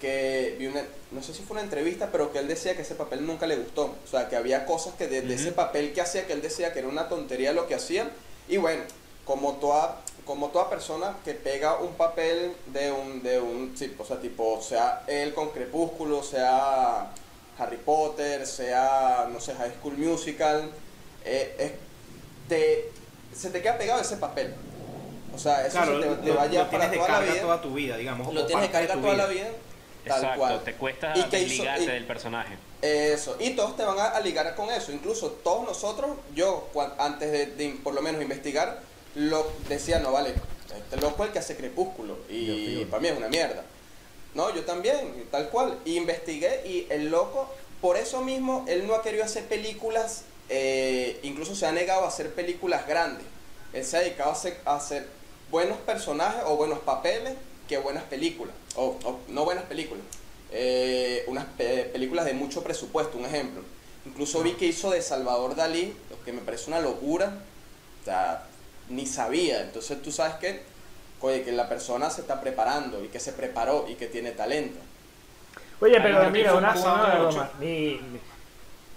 [0.00, 2.94] que vi una, no sé si fue una entrevista, pero que él decía que ese
[2.94, 3.94] papel nunca le gustó.
[4.04, 6.72] O sea, que había cosas que de, de ese papel que hacía, que él decía
[6.72, 8.10] que era una tontería lo que hacía.
[8.48, 8.82] Y bueno,
[9.26, 14.06] como toda, como toda persona que pega un papel de un, de un tipo, o
[14.06, 17.10] sea, tipo, sea él con Crepúsculo, sea
[17.58, 20.70] Harry Potter, sea, no sé, High School Musical,
[21.24, 21.72] eh, es-
[22.48, 22.90] te,
[23.34, 24.54] se te queda pegado ese papel.
[25.34, 27.20] O sea, eso Claro, se te, te va ya lo para tienes de toda la
[27.20, 27.40] vida.
[27.42, 28.32] toda tu vida, digamos.
[28.32, 29.48] lo tienes de carga toda la vida.
[30.06, 30.62] Tal Exacto, cual.
[30.64, 31.48] te cuesta ¿Y qué hizo?
[31.48, 32.56] desligarte Y- del personaje.
[32.80, 34.92] Eso, y todos te van a, a ligar con eso.
[34.92, 38.80] Incluso todos nosotros, yo, antes de, de por lo menos investigar,
[39.16, 40.34] lo decía, no vale,
[40.76, 42.16] este loco es el que hace crepúsculo.
[42.30, 43.64] Y para mí es una mierda.
[44.34, 45.78] No, yo también, tal cual.
[45.84, 47.48] Y investigué y el loco,
[47.80, 52.08] por eso mismo, él no ha querido hacer películas, eh, incluso se ha negado a
[52.08, 53.26] hacer películas grandes.
[53.72, 55.06] Él se ha dedicado a hacer, a hacer
[55.50, 57.34] buenos personajes o buenos papeles
[57.68, 58.54] que buenas películas.
[58.76, 60.04] O, o no buenas películas.
[60.52, 63.62] eh, unas pe- películas de mucho presupuesto, un ejemplo.
[64.04, 67.40] Incluso vi que hizo de Salvador Dalí, lo que me parece una locura.
[68.02, 68.46] O sea,
[68.88, 69.62] ni sabía.
[69.62, 70.62] Entonces tú sabes que,
[71.20, 74.78] oye, que la persona se está preparando y que se preparó y que tiene talento.
[75.80, 77.50] Oye, pero mira, una, broma.
[77.60, 78.18] Mi- mi-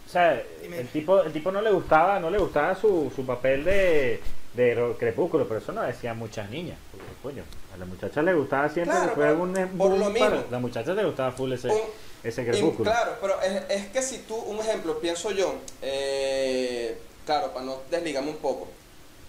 [0.08, 0.80] o sea, Dime.
[0.80, 4.20] el tipo, el tipo no le gustaba, no le gustaba su, su papel de,
[4.54, 6.78] de Crepúsculo, pero eso no decían muchas niñas.
[6.92, 10.30] porque, coño, a la muchacha le gustaba siempre Claro, que fue algún por lo para-
[10.32, 10.44] mismo.
[10.50, 11.78] la muchacha le gustaba full ese, Un-
[12.24, 12.90] ese Y, Crepúsculo.
[12.90, 17.78] claro, pero es, es que si tú, un ejemplo, pienso yo, eh, claro, para no
[17.92, 18.68] desligarme un poco,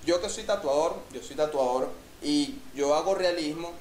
[0.06, 1.88] yo que soy tatuador, yo soy tatuador
[2.22, 3.72] y yo hago realismo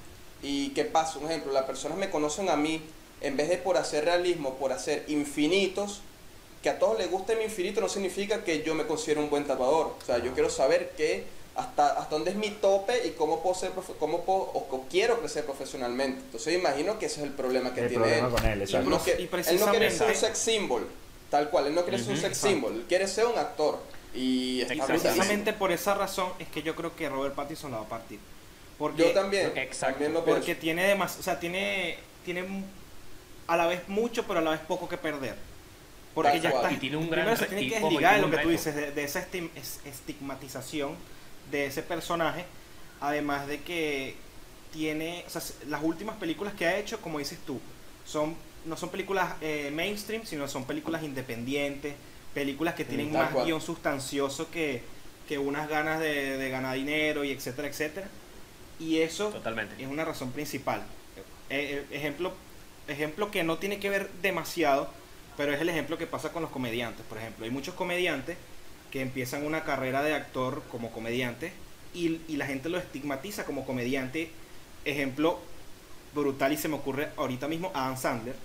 [0.42, 1.20] y ¿qué pasa?
[1.20, 2.82] Un ejemplo, las personas me conocen a mí,
[3.22, 6.02] en vez de por hacer realismo, por hacer infinitos,
[6.64, 9.46] que a todos les guste mi infinito no significa que yo me considero un buen
[9.46, 9.96] tatuador.
[10.02, 11.24] O sea, yo quiero saber que
[11.56, 15.20] hasta, hasta dónde es mi tope y cómo puedo ser, cómo puedo, o, o quiero
[15.20, 16.22] crecer profesionalmente.
[16.22, 18.34] Entonces imagino que ese es el problema que El tiene problema él.
[18.34, 18.90] con él, Y exacto.
[18.90, 20.88] no que- él no quiere ser un sex symbol,
[21.30, 23.80] tal cual, él no quiere ser un sex symbol, él quiere ser un actor.
[24.14, 24.64] Y.
[24.66, 28.20] Precisamente por esa razón es que yo creo que Robert Pattinson la va a partir.
[28.78, 29.96] Porque, Yo también, Exacto.
[29.96, 32.46] también lo porque tiene demas, o sea, tiene, tiene
[33.48, 35.36] a la vez mucho, pero a la vez poco que perder.
[36.16, 36.72] Porque Tal ya está.
[36.72, 38.92] Y tiene un gran primero se tiene que desligar de lo que tú dices, de,
[38.92, 39.50] de esa estim-
[39.86, 40.96] estigmatización
[41.52, 42.46] de ese personaje.
[43.02, 44.16] Además de que
[44.74, 47.60] tiene, o sea, las últimas películas que ha hecho, como dices tú,
[48.06, 51.96] son no son películas eh, mainstream, sino son películas independientes,
[52.40, 53.46] películas que tienen Mm, tal más cual.
[53.46, 54.84] guion sustancioso que,
[55.28, 58.08] que unas ganas de, de ganar dinero y etcétera, etcétera.
[58.80, 59.76] Y eso Totalmente.
[59.78, 60.82] es una razón principal.
[61.50, 62.34] Eh, eh, ejemplo,
[62.88, 64.90] ejemplo que no tiene que ver demasiado,
[65.38, 67.06] pero es el ejemplo que pasa con los comediantes.
[67.06, 68.38] Por ejemplo, hay muchos comediantes
[68.92, 71.54] que empiezan una carrera de actor como comediante
[71.94, 74.32] y, y la gente lo estigmatiza como comediante.
[74.86, 75.40] Ejemplo
[76.16, 78.36] brutal y se me ocurre ahorita mismo Adam Sandler,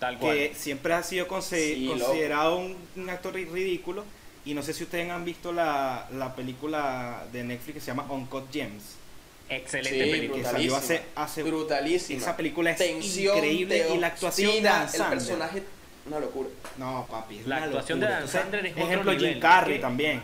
[0.00, 0.34] Tal cual.
[0.36, 2.04] que siempre ha sido conse- Sí, loco.
[2.06, 4.04] considerado un, un actor ri- ridículo.
[4.44, 8.06] Y no sé si ustedes han visto la, la película de Netflix que se llama
[8.08, 8.82] Uncut Gems.
[9.50, 10.20] Excelente Sí, película.
[10.20, 10.50] que brutalísima.
[10.52, 12.18] salió hace, hace Brutalísima.
[12.20, 15.62] Esa película es Tensión, increíble y la actuación de el personaje,
[16.06, 16.48] una locura.
[16.78, 18.16] No, papi, es La una actuación de locura.
[18.16, 20.22] Adam Entonces, Sandler es otro ejemplo nivel, Jim Carrey es que- también.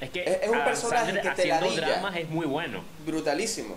[0.00, 1.86] Es que Es- es un personaje Sandler que te haciendo ladilla.
[1.88, 2.84] dramas es muy bueno.
[3.06, 3.76] Brutalísimo.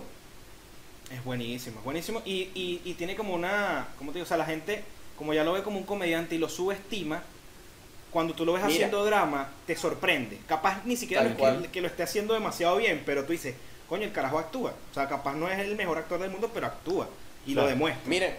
[1.12, 4.24] Es buenísimo, es buenísimo y, y, y tiene como una, ¿cómo te digo?
[4.24, 4.82] O sea, la gente,
[5.18, 7.22] como ya lo ve como un comediante y lo subestima,
[8.10, 8.74] cuando tú lo ves Mira.
[8.74, 10.38] haciendo drama, te sorprende.
[10.46, 13.54] Capaz ni siquiera lo que, que lo esté haciendo demasiado bien, pero tú dices,
[13.88, 14.74] coño, el carajo actúa.
[14.90, 17.08] O sea, capaz no es el mejor actor del mundo, pero actúa.
[17.46, 18.08] Y lo demuestra.
[18.08, 18.34] Miren,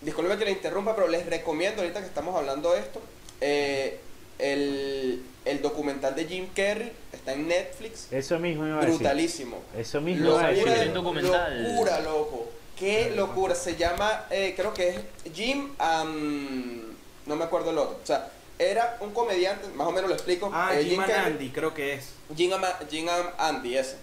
[0.00, 3.00] disculpe que le interrumpa, pero les recomiendo ahorita que estamos hablando de esto,
[3.40, 4.00] eh,
[4.38, 8.94] el, el documental de Jim Carrey está en Netflix, Eso mismo iba a decir.
[8.96, 9.58] brutalísimo.
[9.76, 10.92] Eso mismo iba a Locura, decir.
[10.92, 11.62] documental.
[11.72, 12.48] locura, loco.
[12.78, 13.54] Qué locura.
[13.56, 14.96] Se llama, eh, creo que es
[15.34, 16.94] Jim, am,
[17.26, 17.98] no me acuerdo el otro.
[18.02, 20.50] O sea, era un comediante, más o menos lo explico.
[20.52, 21.32] Ah, eh, Jim and Carrey.
[21.32, 22.10] Andy, creo que es.
[22.36, 23.96] Jim, Ama- Jim Am- Andy, ese.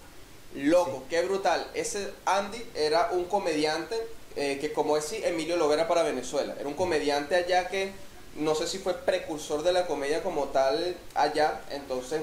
[0.56, 1.68] Loco, qué brutal.
[1.74, 3.96] Ese Andy era un comediante
[4.38, 7.92] eh, que, como decía Emilio Lovera para Venezuela, era un comediante allá que
[8.36, 11.62] no sé si fue precursor de la comedia como tal allá.
[11.72, 12.22] Entonces,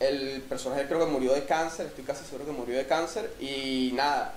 [0.00, 3.32] el personaje creo que murió de cáncer, estoy casi seguro que murió de cáncer.
[3.40, 4.34] Y nada,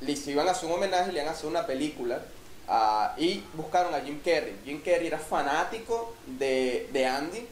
[0.00, 2.22] le iban a hacer un homenaje, le iban a hacer una película.
[2.68, 4.56] ah, y buscaron a Jim Carrey.
[4.64, 7.46] Jim Carrey era fanático de, de Andy.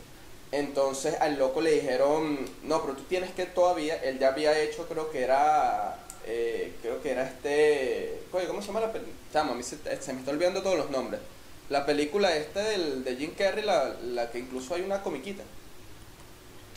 [0.52, 4.86] Entonces al loco le dijeron, no, pero tú tienes que todavía, él ya había hecho,
[4.88, 9.14] creo que era, eh, creo que era este, oye, ¿cómo se llama la película?
[9.62, 11.20] Se, se me está olvidando todos los nombres.
[11.68, 15.42] La película este del, de Jim Carrey, la, la que incluso hay una comiquita.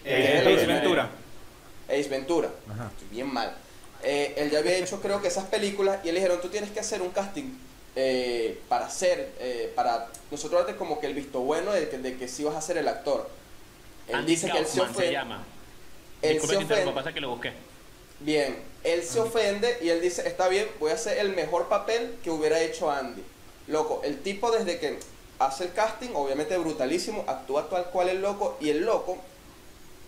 [0.06, 1.10] Eh, Ace Ventura.
[1.88, 2.50] Ace Ventura.
[2.72, 2.90] Ajá.
[2.94, 3.54] Estoy bien mal.
[4.04, 6.80] Eh, él ya había hecho creo que esas películas y le dijeron, tú tienes que
[6.80, 7.54] hacer un casting
[7.96, 12.18] eh, para hacer, eh, para nosotros darte como que el visto bueno de que, de
[12.18, 13.30] que sí vas a ser el actor.
[14.08, 15.12] Él Andy dice que él se Kaufman se ofende.
[15.14, 15.44] llama.
[16.22, 16.92] Él Disculpe se que ofende.
[16.94, 17.52] pasa que lo busqué.
[18.22, 22.16] Bien, él se ofende y él dice, está bien, voy a hacer el mejor papel
[22.24, 23.22] que hubiera hecho Andy.
[23.70, 24.98] Loco, el tipo desde que
[25.38, 29.18] hace el casting, obviamente brutalísimo, actúa tal cual el loco y el loco,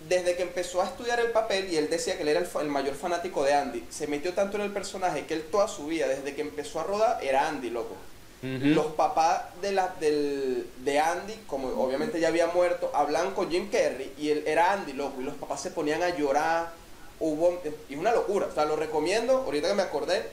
[0.09, 2.95] desde que empezó a estudiar el papel y él decía que él era el, mayor
[2.95, 6.33] fanático de Andy, se metió tanto en el personaje que él toda su vida, desde
[6.33, 7.95] que empezó a rodar, era Andy, loco.
[8.41, 13.69] Los papás de, la, del, de Andy, como obviamente ya había muerto, hablan con Jim
[13.69, 16.71] Carrey y él era Andy, loco, y los papás se ponían a llorar.
[17.19, 20.27] Hubo, y es una locura, o sea, lo recomiendo, ahorita que me acordé,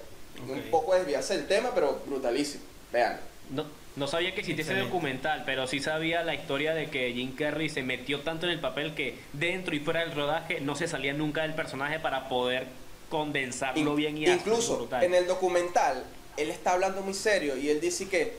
[0.49, 2.65] un poco desviarse del tema, pero brutalísimo.
[2.93, 3.19] Vean.
[3.51, 3.65] No,
[3.97, 4.93] no sabía que existía ese Excelente.
[4.95, 8.61] documental, pero sí sabía la historia de que Jim Carrey se metió tanto en el
[8.61, 12.67] papel que dentro y fuera del rodaje no se salía nunca del personaje para poder
[13.09, 15.03] condensarlo In- bien y hacerlo incluso brutal.
[15.03, 16.05] en el documental,
[16.37, 18.35] él está hablando muy serio y él dice que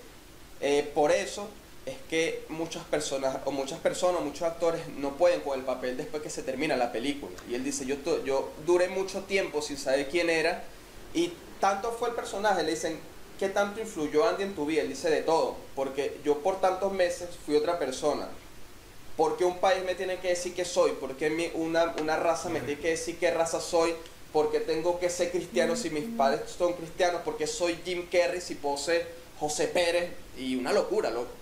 [0.62, 1.50] eh, por eso
[1.86, 6.22] es que muchas personas, o muchas personas, muchos actores no pueden con el papel después
[6.22, 7.32] que se termina la película.
[7.50, 10.64] Y él dice, yo, yo duré mucho tiempo sin saber quién era
[11.16, 13.00] y tanto fue el personaje, le dicen,
[13.40, 14.82] ¿qué tanto influyó Andy en tu vida?
[14.82, 18.28] Él dice de todo, porque yo por tantos meses fui otra persona.
[19.16, 22.60] Porque un país me tiene que decir que soy, porque mi, una, una raza me
[22.60, 23.94] tiene que decir qué raza soy,
[24.32, 28.56] porque tengo que ser cristiano si mis padres son cristianos, porque soy Jim Carrey si
[28.56, 29.08] puedo ser
[29.40, 31.40] José Pérez, y una locura, loco.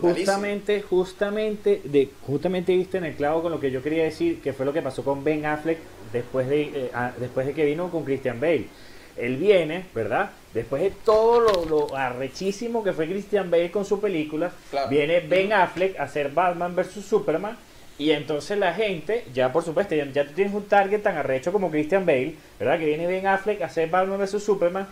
[0.00, 4.54] Justamente, justamente, de, justamente viste en el clavo con lo que yo quería decir, que
[4.54, 5.78] fue lo que pasó con Ben Affleck
[6.12, 8.68] después de, eh, después de que vino con Christian Bale.
[9.16, 10.30] Él viene, ¿verdad?
[10.54, 14.88] Después de todo lo, lo arrechísimo que fue Christian Bale con su película, Claro.
[14.88, 17.04] viene Ben Affleck a hacer Batman vs.
[17.04, 17.56] Superman.
[17.98, 21.52] Y entonces la gente, ya por supuesto, ya, ya tú tienes un target tan arrecho
[21.52, 22.78] como Christian Bale, ¿verdad?
[22.78, 24.42] Que viene Ben Affleck a hacer Batman vs.
[24.42, 24.88] Superman.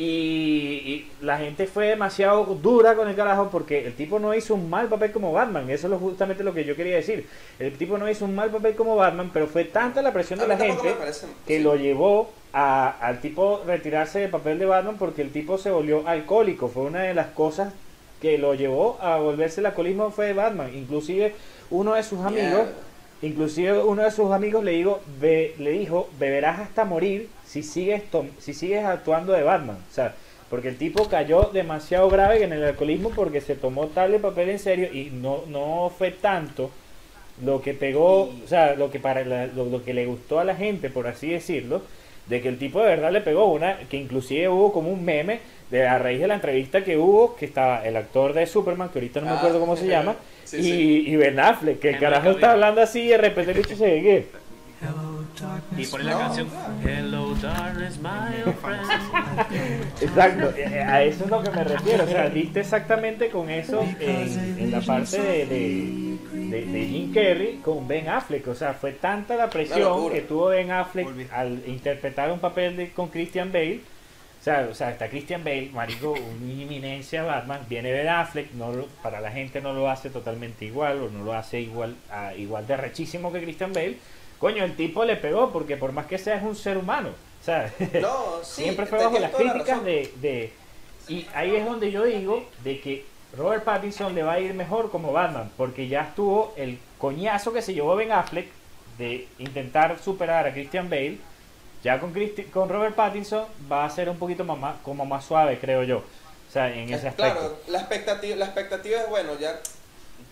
[0.00, 4.54] Y, y la gente fue demasiado dura con el carajo porque el tipo no hizo
[4.54, 5.68] un mal papel como Batman.
[5.70, 7.26] Eso es justamente lo que yo quería decir.
[7.58, 10.46] El tipo no hizo un mal papel como Batman, pero fue tanta la presión de
[10.46, 10.88] la gente
[11.46, 15.72] que lo llevó a- al tipo retirarse del papel de Batman porque el tipo se
[15.72, 16.68] volvió alcohólico.
[16.68, 17.74] Fue una de las cosas
[18.22, 20.70] que lo llevó a volverse el alcoholismo fue Batman.
[20.76, 21.34] Inclusive
[21.70, 22.68] uno de sus amigos,
[23.20, 28.02] inclusive uno de sus amigos le dijo, "Be- le dijo, beberás hasta morir si sigues
[28.38, 29.78] si sigues actuando de Batman.
[29.90, 30.14] O sea,
[30.50, 34.50] porque el tipo cayó demasiado grave en el alcoholismo porque se tomó tal el papel
[34.50, 36.70] en serio y no, no fue tanto
[37.44, 40.44] lo que pegó, o sea, lo que para la- lo, lo que le gustó a
[40.44, 41.82] la gente, por así decirlo,
[42.26, 45.40] de que el tipo de verdad le pegó una, que inclusive hubo como un meme
[45.70, 48.98] de a raíz de la entrevista que hubo, que estaba el actor de Superman, que
[48.98, 51.04] ahorita no me Ah, acuerdo cómo se llama, sí, y, sí.
[51.08, 53.84] y Ben Affleck, que el carajo está hablando así y de repente el bicho se
[53.84, 54.26] que...
[55.76, 56.18] Y pone la No.
[56.18, 56.48] canción
[56.84, 59.82] Hello darkness, my old friend.
[60.00, 62.04] Exacto, eh, a eso es lo que me refiero.
[62.04, 66.18] O sea, diste exactamente con eso en, en la parte de, de,
[66.50, 68.46] de- de Jim Carrey con Ben Affleck.
[68.48, 72.90] O sea, fue tanta la presión que tuvo Ben Affleck al interpretar un papel de,
[72.90, 73.80] con Christian Bale.
[74.40, 77.60] O sea, o sea, está Christian Bale, marico, una inminencia Batman.
[77.68, 81.24] Viene Ben Affleck, no lo- para la gente no lo hace totalmente igual o no
[81.24, 83.96] lo hace igual, a- igual de rechísimo que Christian Bale.
[84.38, 87.10] Coño, el tipo le pegó porque por más que sea es un ser humano.
[88.00, 90.52] No, sí, siempre fue bajo las la críticas de, de-
[91.08, 93.04] y ahí es donde yo digo de que
[93.36, 97.62] Robert Pattinson le va a ir mejor como Batman, porque ya estuvo el coñazo que
[97.62, 98.48] se llevó Ben Affleck
[98.98, 101.18] de intentar superar a Christian Bale.
[101.82, 105.24] Ya con, Christi- con Robert Pattinson va a ser un poquito más, más- como más
[105.24, 105.98] suave, creo yo.
[105.98, 107.38] O sea, en ese aspecto.
[107.38, 109.60] Claro, la expectativa, la expectativa es bueno, ya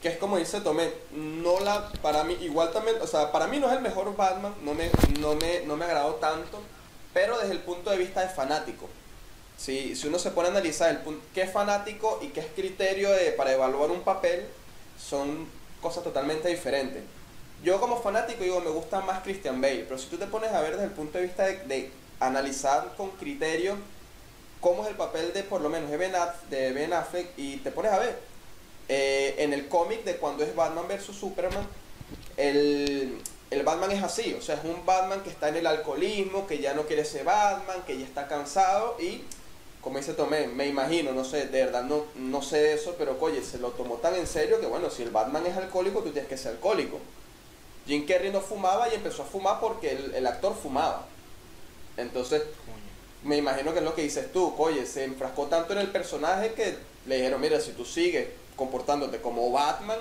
[0.03, 3.59] que es como dice Tomé, no la para mí igual también, o sea, para mí
[3.59, 6.61] no es el mejor Batman, no me no me no me agradó tanto,
[7.12, 8.88] pero desde el punto de vista de fanático.
[9.57, 12.46] Si, si uno se pone a analizar el punto, qué es fanático y qué es
[12.55, 14.46] criterio de, para evaluar un papel,
[14.99, 15.49] son
[15.81, 17.03] cosas totalmente diferentes.
[17.64, 20.61] Yo como fanático digo, me gusta más Christian Bale, pero si tú te pones a
[20.61, 23.77] ver desde el punto de vista de, analizar con criterio
[24.61, 26.12] cómo es el papel de por lo menos de Ben,
[26.49, 28.18] de Ben Affleck y te pones a ver
[28.88, 31.66] eh, en el cómic de cuando es Batman vs Superman
[32.37, 33.18] el,
[33.51, 36.59] el Batman es así o sea es un Batman que está en el alcoholismo que
[36.59, 39.22] ya no quiere ser Batman que ya está cansado y
[39.81, 43.42] como dice Tomé me imagino no sé de verdad no, no sé eso pero oye
[43.42, 46.29] se lo tomó tan en serio que bueno si el Batman es alcohólico tú tienes
[46.29, 47.01] que ser alcohólico.
[47.87, 51.07] Jim Carrey no fumaba y empezó a fumar porque el, el actor fumaba.
[51.96, 52.42] Entonces
[53.22, 56.53] me imagino que es lo que dices tú, oye, se enfrascó tanto en el personaje
[56.53, 59.99] que le dijeron, mira, si tú sigues comportándote como Batman,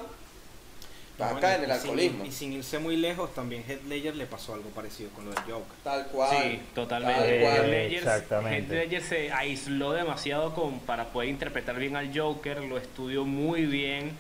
[1.17, 2.25] vas a Bueno, caer en el y sin- alcoholismo.
[2.25, 5.43] y sin irse muy lejos, también Heath Ledger le pasó algo parecido con lo del
[5.43, 5.77] Joker.
[5.83, 6.37] Tal cual.
[6.41, 7.21] Sí, totalmente.
[7.21, 7.55] Tal cual.
[7.57, 8.57] Heath Ledger, exactamente.
[8.57, 13.65] Heath Ledger se aisló demasiado con, para poder interpretar bien al Joker, lo estudió muy
[13.65, 14.11] bien.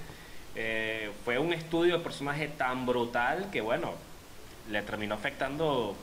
[0.55, 3.91] Eh, fue un estudio de personaje tan brutal que, bueno,
[4.69, 5.95] le terminó afectando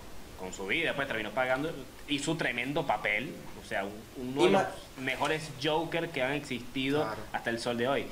[0.42, 1.70] con su vida, pues terminó pagando,
[2.08, 3.32] hizo tremendo papel,
[3.64, 4.62] o sea, un- uno de los
[5.00, 7.20] mejores Joker que han existido Claro.
[7.32, 8.06] hasta el sol de hoy.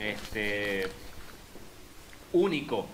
[0.00, 0.86] Este
[2.32, 2.86] único,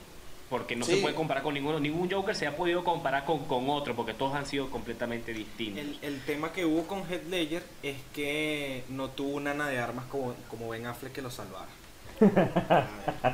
[0.48, 1.00] porque no se Sí.
[1.02, 4.34] puede comparar con ninguno, ningún Joker se ha podido comparar con, con otro, porque todos
[4.34, 5.80] han sido completamente distintos.
[5.84, 9.78] El, el tema que hubo con Heath Ledger es que no tuvo una ana de
[9.78, 11.68] armas como, como Ben Affleck que lo salvara.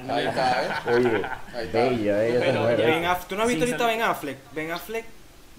[0.08, 0.94] Ahí está, ¿eh?
[0.96, 1.22] Oye,
[1.54, 1.78] Ahí está.
[1.78, 4.38] bella, bella Pero Ben Aff- ¿Tú no has visto ahorita Ben Affleck?
[4.52, 5.04] Ben Affleck,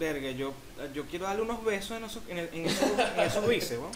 [0.01, 0.53] verga, yo,
[0.93, 3.89] yo quiero darle unos besos en esos, en, el- en esos, en esos bíceps, ¿no?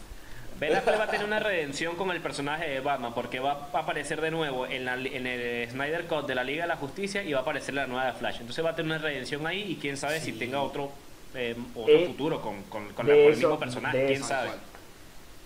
[0.57, 3.79] Ben Affleck va a tener una redención con el personaje de Batman, porque va a
[3.79, 7.23] aparecer de nuevo en, la- en el Snyder Cut de la Liga de la Justicia
[7.23, 8.37] y va a aparecer la nueva de Flash.
[8.39, 10.91] Entonces va a tener una redención ahí y quién sabe si tenga otro,
[11.33, 14.19] eh, otro Eh, futuro con, con, con de la- con el mismo personaje, de quién
[14.19, 14.51] eso- sabe.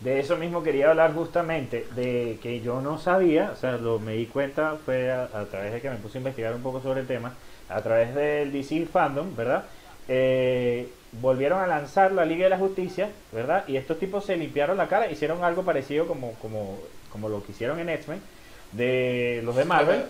[0.01, 4.13] De eso mismo quería hablar justamente, de que yo no sabía, o sea, lo me
[4.13, 7.01] di cuenta fue a, a través de que me puse a investigar un poco sobre
[7.01, 7.33] el tema,
[7.67, 9.65] a través del DC Fandom, ¿verdad?
[10.11, 13.67] Eh, volvieron a lanzar la Liga de la Justicia, ¿verdad?
[13.67, 17.51] Y estos tipos se limpiaron la cara, hicieron algo parecido como, como, como lo que
[17.51, 18.23] hicieron en X-Men,
[18.71, 20.05] de los de Marvel,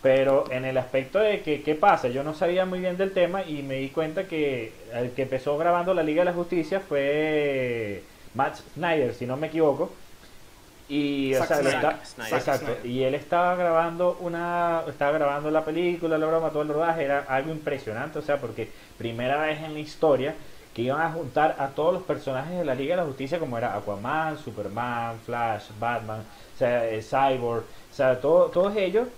[0.00, 2.08] pero en el aspecto de que, ¿qué pasa?
[2.08, 5.58] Yo no sabía muy bien del tema y me di cuenta que el que empezó
[5.58, 10.01] grabando la Liga de la Justicia fue Matt Snyder, si no me equivoco.
[10.94, 11.74] Y, o sea, Snyder.
[11.74, 12.86] está- exacto, Snyder.
[12.86, 17.20] y él estaba grabando una, estaba grabando la película, la broma, todo el rodaje, era
[17.28, 20.34] algo impresionante, o sea, porque primera vez en la historia
[20.74, 23.56] que iban a juntar a todos los personajes de la Liga de la Justicia, como
[23.56, 26.20] era Aquaman, Superman, Flash, Batman,
[26.54, 29.08] o sea, eh, Cyborg, o sea, todo- todos ellos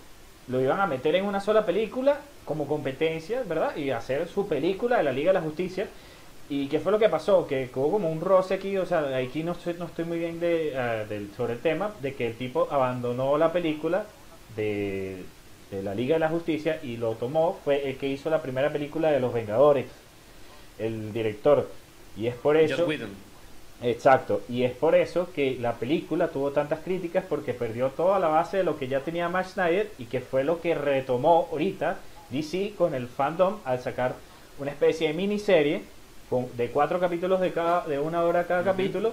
[0.46, 3.74] lo iban a meter en una sola película como competencia, ¿verdad?
[3.76, 5.88] Y hacer su película de la Liga de la Justicia.
[6.46, 7.46] ¿Y qué fue lo que pasó?
[7.46, 10.38] Que hubo como un roce aquí, o sea, aquí no estoy, no estoy muy bien
[10.40, 14.12] de, ah, del- sobre el tema, de que el tipo abandonó la película
[14.48, 15.32] de,
[15.70, 18.70] de la Liga de la Justicia y lo tomó, fue el que hizo la primera
[18.72, 19.90] película de Los Vengadores,
[20.78, 21.76] el director.
[22.14, 22.96] Y es por eso...
[23.80, 28.28] Exacto, y es por eso que la película tuvo tantas críticas porque perdió toda la
[28.28, 32.06] base de lo que ya tenía Matt Snyder y que fue lo que retomó ahorita
[32.28, 34.22] DC con el fandom al sacar
[34.56, 35.90] una especie de miniserie
[36.34, 39.12] con, de cuatro capítulos de, cada, de una hora cada capítulo,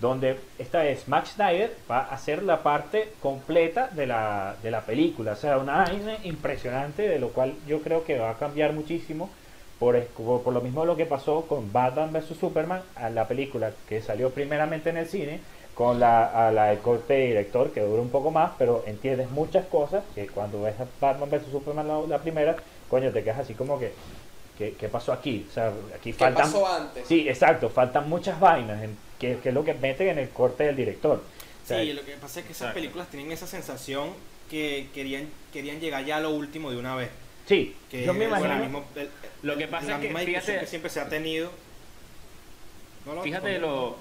[0.00, 4.80] donde esta vez Matt Snyder va a hacer la parte completa de la, de la
[4.80, 8.72] película, o sea, una vaina impresionante de lo cual yo creo que va a cambiar
[8.72, 9.28] muchísimo
[9.78, 13.72] por, por, por lo mismo lo que pasó con Batman vs Superman, a la película
[13.86, 15.40] que salió primeramente en el cine,
[15.74, 19.30] con la, a la del corte de director que dura un poco más, pero entiendes
[19.30, 22.56] muchas cosas que cuando ves a Batman vs Superman la, la primera,
[22.88, 23.92] coño, te quedas así como que,
[24.58, 25.46] que ¿qué pasó aquí?
[25.48, 26.44] O sea, aquí ¿Qué faltan...
[26.44, 27.06] pasó antes?
[27.08, 30.64] Sí, exacto, faltan muchas vainas, en, que, que es lo que meten en el corte
[30.64, 31.22] del director.
[31.64, 32.74] O sea, Sí, lo que pasa es que esas Exacto.
[32.74, 34.10] películas tienen esa sensación
[34.50, 37.08] que querían, querían llegar ya a lo último de una vez.
[37.46, 38.56] sí, Que yo me imagino...
[38.56, 39.08] mismo- el-
[39.42, 41.50] Lo que pasa la es que, misma discusión fíjate- que siempre se ha tenido.
[43.06, 43.96] No, no, Fíjate lo.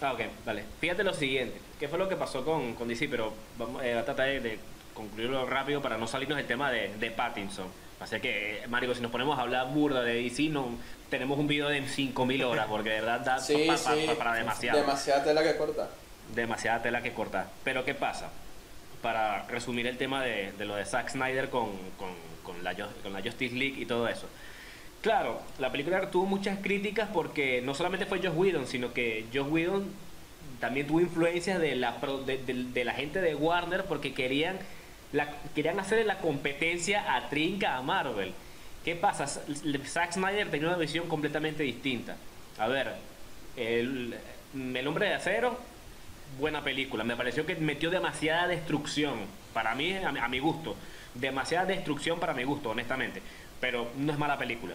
[0.00, 0.64] Ah, ok, dale.
[0.80, 1.58] Fíjate lo siguiente.
[1.78, 3.08] ¿Qué fue lo que pasó con, con DC?
[3.08, 4.58] Pero vamos eh, a tratar de, de
[4.94, 7.66] concluirlo rápido para no salirnos del tema de, de Pattinson.
[8.02, 10.68] Así que, Mario, si nos ponemos a hablar burda de DC, no,
[11.10, 14.04] tenemos un video de 5000 horas, porque de verdad da Sí, pa- pa- sí.
[14.06, 14.78] pa- para demasiado.
[14.80, 15.88] Demasiada tela que corta.
[16.34, 17.48] demasiada tela que cortar.
[17.64, 18.30] Pero ¿qué pasa?
[19.02, 22.10] Para resumir el tema de, de lo de Zack Snyder con, con,
[22.44, 24.28] con la, con la Justice League y todo eso.
[25.00, 29.48] Claro, la película tuvo muchas críticas porque no solamente fue Joss Whedon, sino que Joss
[29.50, 29.90] Whedon
[30.60, 34.58] también tuvo influencias de la, pro- de, de- de la gente de Warner porque querían,
[35.12, 38.32] la, querían hacerle la competencia a Trinca a Marvel.
[38.84, 39.26] ¿Qué pasa?
[39.26, 42.16] Zack Snyder tenía una visión completamente distinta.
[42.58, 42.92] A ver,
[43.56, 44.14] el,
[44.54, 45.58] el hombre de acero,
[46.38, 47.04] buena película.
[47.04, 49.20] Me pareció que metió demasiada destrucción.
[49.52, 50.74] Para mí, a mi, a mi gusto.
[51.14, 53.22] Demasiada destrucción para mi gusto, honestamente.
[53.60, 54.74] Pero no es mala película.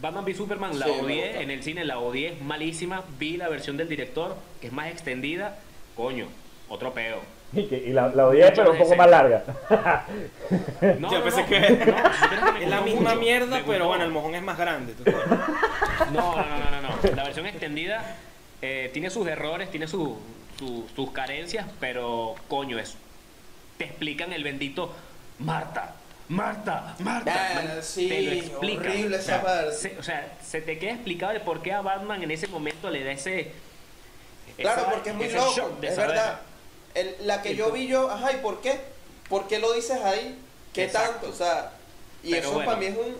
[0.00, 3.04] Batman v Superman la Sí, odié en el cine, la odié, es malísima.
[3.18, 5.58] Vi la versión del director, que es más extendida.
[5.94, 6.26] Coño,
[6.68, 7.22] otro peo.
[7.52, 9.42] Y, que- y la, la odié, pero un poco más larga.
[10.98, 14.10] No, Yo no, pensé no, que- no, Es la misma mucho, mierda, pero bueno, el
[14.10, 14.92] mojón es más grande.
[14.94, 15.26] ¿tú sabes?
[16.12, 17.16] No, no, no, no, no, no.
[17.16, 18.16] La versión extendida
[18.62, 20.18] eh, tiene sus errores, tiene su-
[20.58, 22.96] su- sus carencias, pero coño, es.
[23.78, 24.94] Te explican el bendito
[25.38, 25.94] Marta.
[26.28, 27.32] Marta, Marta.
[27.34, 28.86] Ah, sí, te lo explican.
[28.88, 29.72] horrible o sea, esa parte.
[29.72, 32.90] se, o sea, se te queda explicado el por qué a Batman en ese momento
[32.90, 33.52] le da ese.
[34.56, 36.40] Claro, esa- porque es muy loco, es verdad.
[36.96, 38.80] El- la que yo vi yo, ajá, ¿y por qué?
[39.28, 40.38] ¿Por qué lo dices ahí?
[40.72, 41.12] ¿Qué Exacto.
[41.12, 41.28] tanto?
[41.30, 41.72] O sea,
[42.22, 42.66] y Pero eso bueno.
[42.66, 43.16] para mí es un,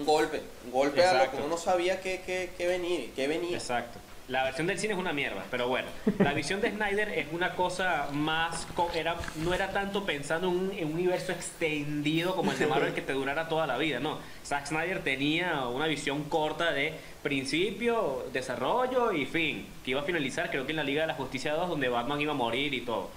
[0.00, 3.26] un golpe, un golpe a lo que uno no sabía que, que, que venir, que
[3.26, 3.56] venía.
[3.56, 3.98] Exacto.
[4.30, 5.88] La versión del cine es una mierda, pero bueno.
[6.20, 8.64] La visión de Snyder es una cosa más.
[8.94, 12.94] Era, no era tanto pensando en un, en un universo extendido como el de Marvel
[12.94, 14.18] que te durara toda la vida, no.
[14.46, 19.66] Zack Snyder tenía una visión corta de principio, desarrollo y fin.
[19.84, 22.20] Que iba a finalizar, creo que en la Liga de la Justicia 2, donde Batman
[22.20, 23.10] iba a morir y todo.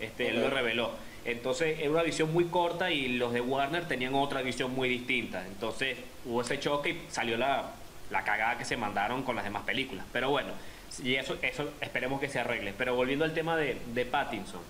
[0.00, 0.92] Este, Él lo reveló.
[1.26, 5.46] Entonces era una visión muy corta y los de Warner tenían otra visión muy distinta.
[5.46, 7.74] Entonces hubo ese choque y salió la,
[8.10, 10.04] la cagada que se mandaron con las demás películas.
[10.12, 10.50] Pero bueno,
[11.02, 12.74] y eso, eso esperemos que se arregle.
[12.76, 14.60] Pero volviendo al tema de, de Pattinson,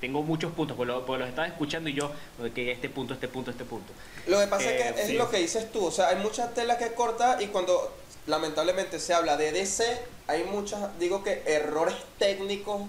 [0.00, 2.10] tengo muchos puntos, porque, lo- porque los estaba escuchando y yo,
[2.54, 3.92] que este punto, este punto, este punto.
[4.26, 5.12] Lo que pasa Eh, es que es sí.
[5.14, 9.14] lo que dices tú, o sea, hay muchas telas que cortar y cuando lamentablemente se
[9.14, 9.84] habla de DC,
[10.26, 12.82] hay muchas, digo que errores técnicos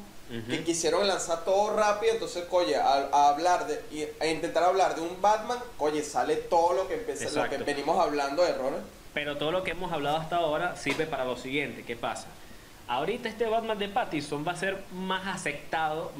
[0.49, 4.95] que quisieron lanzar todo rápido, entonces, oye, a, a hablar de, y- a intentar hablar
[4.95, 8.79] de un Batman, oye, sale todo lo que, empecé, lo que venimos hablando de errores.
[9.13, 11.83] Pero todo lo que hemos hablado hasta ahora sirve para lo siguiente.
[11.83, 12.27] ¿Qué pasa?
[12.87, 16.11] Ahorita este Batman de Pattinson va a ser más aceptado,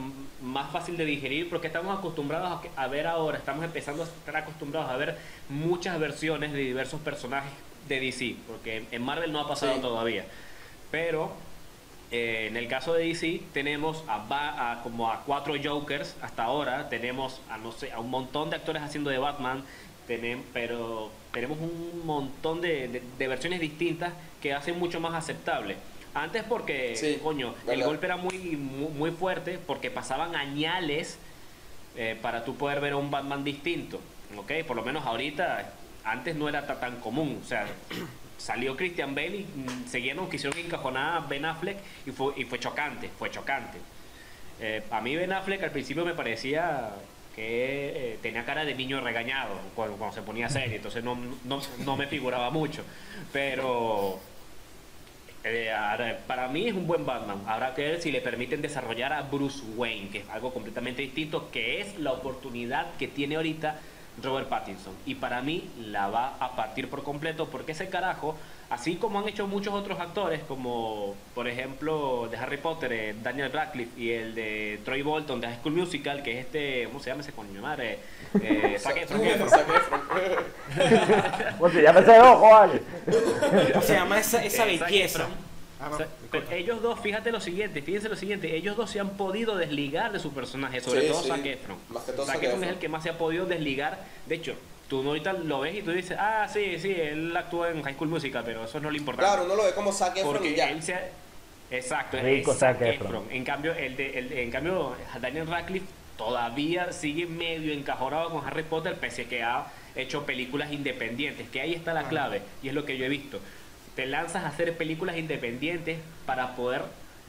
[0.41, 4.89] más fácil de digerir, porque estamos acostumbrados a, ver ahora, estamos empezando a estar acostumbrados
[4.91, 5.17] a ver
[5.49, 7.51] muchas versiones de diversos personajes
[7.87, 9.81] de DC, porque en Marvel no ha pasado Sí.
[9.81, 10.25] todavía.
[10.91, 11.31] Pero
[12.13, 16.43] eh, en el caso de DC tenemos a, ba- a como a cuatro Jokers hasta
[16.43, 19.63] ahora, tenemos a no sé, a un montón de actores haciendo de Batman,
[20.07, 25.75] tenem- pero tenemos un montón de, de- de versiones distintas que hacen mucho más aceptable.
[26.13, 31.17] Antes porque, Sí, coño, el golpe era muy, muy, muy fuerte porque pasaban añales
[31.97, 33.99] eh, para tú poder ver a un Batman distinto,
[34.37, 34.51] ¿ok?
[34.67, 37.65] Por lo menos ahorita, antes no era ta- tan común, o sea,
[38.43, 42.59] salió Christian Bale y mm, seguían, quisieron encajonar a Ben Affleck y fue, y fue
[42.59, 43.77] chocante, fue chocante.
[44.59, 46.89] Eh, a mí Ben Affleck al principio me parecía
[47.35, 51.61] que eh, tenía cara de niño regañado cuando, cuando se ponía serio, entonces no, no,
[51.79, 52.83] no me figuraba mucho,
[53.31, 54.19] pero...
[55.43, 55.71] eh,
[56.27, 57.41] para mí es un buen Batman.
[57.47, 61.49] Habrá que ver si le permiten desarrollar a Bruce Wayne, que es algo completamente distinto,
[61.51, 63.79] que es la oportunidad que tiene ahorita
[64.21, 64.93] Robert Pattinson.
[65.05, 68.35] Y para mí la va a partir por completo, porque ese carajo,
[68.69, 73.51] así como han hecho muchos otros actores, como por ejemplo de Harry Potter, eh, Daniel
[73.51, 77.09] Radcliffe, y el de Troy Bolton de High School Musical, que es este, ¿cómo se
[77.09, 77.99] llama ese coño madre?
[78.41, 79.21] Eh, Zac Efron.
[79.49, 80.01] Zac Efron.
[81.59, 82.81] Porque ya me ese ojo, vale.
[83.73, 85.27] ¿Cómo se llama esa, esa Eh, belleza?
[85.79, 86.55] Ah, no, O sea, pero disculpa.
[86.55, 90.19] ellos dos, fíjate lo siguiente, fíjense lo siguiente, ellos dos se han podido desligar de
[90.19, 91.27] su personaje, sobre Sí, todo sí.
[91.29, 91.77] Zac Efron.
[91.89, 93.99] Más que todo Zac Zac Efron es el que más se ha podido desligar.
[94.25, 94.55] De hecho,
[94.87, 98.09] tú ahorita lo ves y tú dices, ah, sí, sí, él actúa en High School
[98.09, 99.21] Musical, pero eso no le importa.
[99.23, 100.69] Claro, uno lo ve como Zac Efron y ya.
[100.69, 101.09] él se ha-
[101.71, 103.07] Exacto, Rico es Zac Zac Efron.
[103.07, 103.23] Efron.
[103.31, 108.63] En cambio, el de, el en cambio, Daniel Radcliffe todavía sigue medio encajonado con Harry
[108.63, 112.09] Potter, pese a que ha hecho películas independientes, que ahí está la Ajá.
[112.09, 113.39] clave, y es lo que yo he visto.
[113.95, 116.81] Te lanzas a hacer películas independientes para poder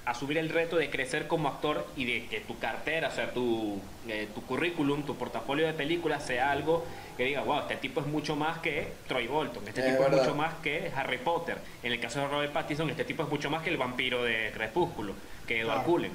[0.06, 3.80] asumir el reto de crecer como actor y de que tu cartera, o sea, tu,
[4.06, 6.84] eh, tu currículum, tu portafolio de películas sea algo
[7.16, 10.16] que diga, wow, este tipo es mucho más que Troy Bolton, este Es tipo es
[10.16, 11.56] mucho más que Harry Potter.
[11.82, 14.50] En el caso de Robert Pattinson, este tipo es mucho más que el vampiro de
[14.52, 15.14] Crepúsculo,
[15.46, 15.90] que Edward Claro.
[15.90, 16.12] Cullen.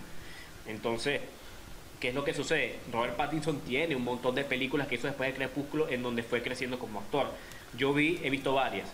[0.68, 1.22] Entonces,
[2.00, 2.76] ¿qué es lo que sucede?
[2.91, 6.43] Robert Pattinson tiene un montón de películas que hizo después de Crepúsculo en donde fue
[6.43, 7.28] creciendo como actor.
[7.76, 8.88] Yo vi, he visto varias.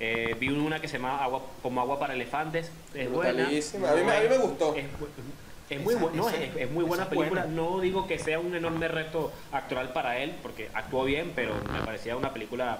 [0.00, 2.70] Eh, vi una que se llama agua, Como agua para elefantes.
[2.94, 3.46] Es buena.
[3.46, 3.60] A mí
[4.04, 4.74] me- a mí me gustó.
[5.70, 7.42] Es, muy, Esa- bu- no, esa- es, es muy buena película.
[7.42, 7.54] buena.
[7.54, 11.80] No digo que sea un enorme reto actoral para él, porque actuó bien, pero me
[11.80, 12.78] parecía una película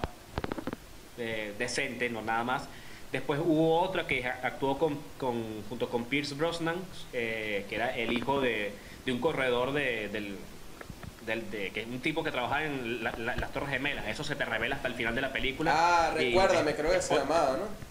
[1.17, 2.63] eh, decente, no nada más.
[3.11, 6.75] Después hubo otra que actuó con, con- junto con Pierce Brosnan,
[7.11, 8.71] eh, que era el hijo de,
[9.05, 10.37] de un corredor de, del,
[11.29, 14.05] del- de- que es un tipo que trabajaba en la- la- las Torres Gemelas.
[14.07, 15.71] Eso se te revela hasta el final de la película.
[15.73, 17.89] Ah, Y- recuérdame, creo que se llamaba, ¿no?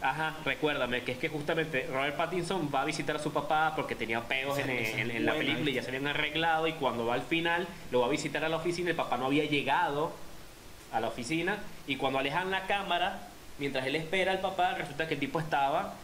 [0.00, 3.96] Ajá, recuérdame, que es que justamente Robert Pattinson va a visitar a su papá porque
[3.96, 7.14] tenía peos en, en- en la película y ya se habían arreglado y cuando va
[7.14, 10.12] al final lo va a visitar a la oficina, el papá no había llegado
[10.92, 11.58] a la oficina
[11.88, 13.22] y cuando alejan la cámara,
[13.58, 15.94] mientras él espera al papá, resulta que el tipo estaba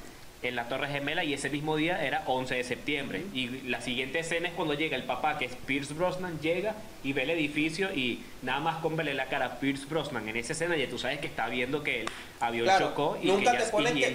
[0.49, 3.23] en la Torre Gemela y ese mismo día era 11 de septiembre.
[3.33, 7.13] Y la siguiente escena es cuando llega el papá, que es Pierce Brosnan, llega y
[7.13, 10.53] ve el edificio y nada más con verle la cara a Pierce Brosnan en esa
[10.53, 12.09] escena ya tú sabes que está viendo que el
[12.41, 13.45] avión Claro, chocó y que y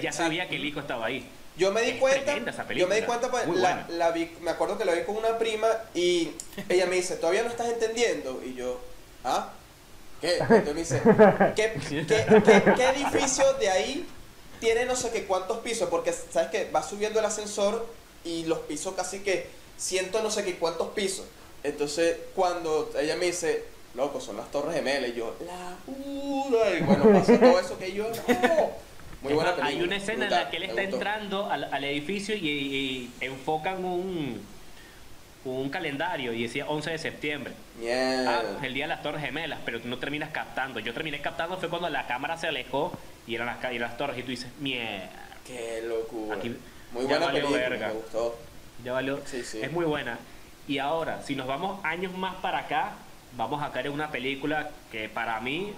[0.12, 0.12] sí.
[0.12, 1.24] sabía que el hijo estaba ahí.
[1.56, 2.34] Yo me di Es cuenta,
[2.74, 5.36] yo me di cuenta, pues, la, la vi, me acuerdo que la vi con una
[5.36, 6.30] prima y
[6.68, 8.40] ella me dice, todavía no estás entendiendo.
[8.46, 8.80] Y yo,
[9.24, 9.50] ¿ah?
[10.20, 10.36] ¿Qué?
[10.38, 11.02] Entonces me dice,
[11.56, 11.72] ¿qué,
[12.06, 12.06] qué,
[12.44, 14.06] qué- qué edificio de ahí
[14.60, 15.88] tiene no sé qué cuántos pisos?
[15.88, 17.86] Porque, ¿sabes que Va subiendo el ascensor
[18.24, 19.46] y los pisos casi que
[19.80, 21.24] ciento no sé qué cuántos pisos.
[21.62, 26.82] Entonces, cuando ella me dice, loco, son las Torres Gemelas, y yo, la puta, y
[26.82, 28.90] bueno, pasó todo eso que yo, no.
[29.22, 29.66] Muy buena película.
[29.66, 33.84] Hay una escena en la que él está entrando al, al edificio y, y enfocan
[33.84, 34.40] un,
[35.44, 37.54] un calendario y decía 11 de septiembre.
[37.82, 40.80] Ah, el día de las Torres Gemelas, pero tú no terminas captando.
[40.80, 42.92] Yo terminé captando fue cuando la cámara se alejó
[43.26, 45.08] y eran las, y eran las torres y tú dices, mierda,
[45.46, 46.36] Qué locura.
[46.36, 46.56] Aquí
[46.92, 47.88] Muy buena valió película, verga.
[47.88, 48.38] me gustó.
[48.84, 49.20] ya valió.
[49.24, 49.60] Sí, sí.
[49.62, 50.18] Es muy buena.
[50.68, 52.92] Y ahora, si nos vamos años más para acá,
[53.36, 55.72] vamos a caer en una película que para mí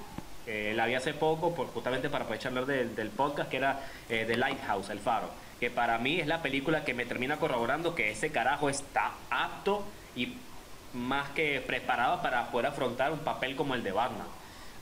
[0.46, 4.24] eh, la vi hace poco, por, justamente para poder del, del podcast, que era eh,
[4.26, 5.30] The Lighthouse, El Faro.
[5.62, 9.84] Que para mí es la película que me termina corroborando que ese carajo está apto
[10.16, 10.34] y
[10.92, 14.26] más que preparado para poder afrontar un papel como el de Batman.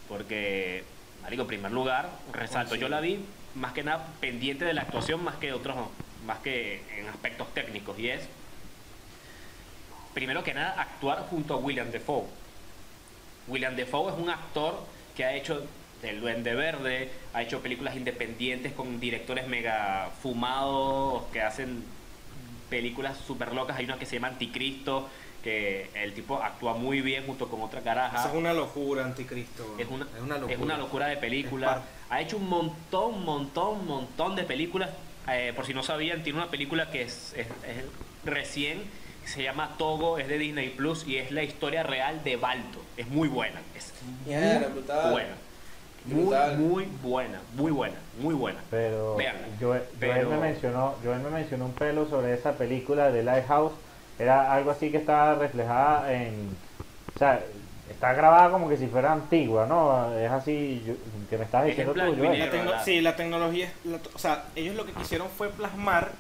[0.09, 0.83] Porque,
[1.21, 3.23] marico, en primer lugar, resalto, yo la vi
[3.55, 5.77] más que nada pendiente de la actuación más que otros,
[6.25, 7.99] más que en aspectos técnicos.
[7.99, 8.27] Y es,
[10.15, 12.25] primero que nada, actuar junto a William Defoe.
[13.49, 14.83] William Defoe es un actor
[15.15, 15.63] que ha hecho
[16.03, 21.85] El Duende Verde, ha hecho películas independientes con directores mega fumados que hacen
[22.71, 23.77] películas súper locas.
[23.79, 25.09] Hay una que se llama Anticristo,
[25.43, 28.19] que el tipo actúa muy bien junto con otra caraja.
[28.19, 29.77] Esa es una locura, Anticristo.
[29.79, 30.55] Es una, es una locura.
[30.55, 31.83] es una locura de película.
[32.09, 34.91] Ha hecho un montón, montón, montón de películas.
[35.29, 37.85] Eh, por si no sabían, tiene una película que es, es- es
[38.25, 38.83] recién,
[39.25, 42.81] se llama Togo, es de Disney Plus y es la historia real de Balto.
[42.97, 43.61] Es muy buena.
[43.77, 43.93] Es
[44.27, 45.13] muy brutal.
[45.13, 45.35] buena.
[46.07, 48.59] Muy, buena, muy buena, muy buena.
[48.71, 49.15] Pero.
[49.15, 53.73] Joel, Joel Pero- me mencionó, Joel me mencionó un pelo sobre esa película de Lighthouse.
[54.19, 56.57] Era algo así que estaba reflejada en,
[57.15, 57.41] o sea,
[57.91, 60.15] está grabada como que si fuera antigua, ¿no?
[60.19, 60.95] Es así yo-
[61.29, 62.67] que me estabas Es en diciendo tú, Joel.
[62.67, 66.13] La sí, la tecnología, es- la- o sea, ellos lo que quisieron fue plasmar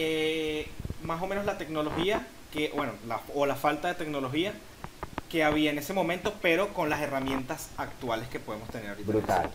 [0.00, 0.68] eh,
[1.02, 4.52] más o menos la tecnología que, bueno, la- o la falta de tecnología
[5.30, 9.10] que había en ese momento, pero con las herramientas actuales que podemos tener ahorita.
[9.12, 9.50] Brutal.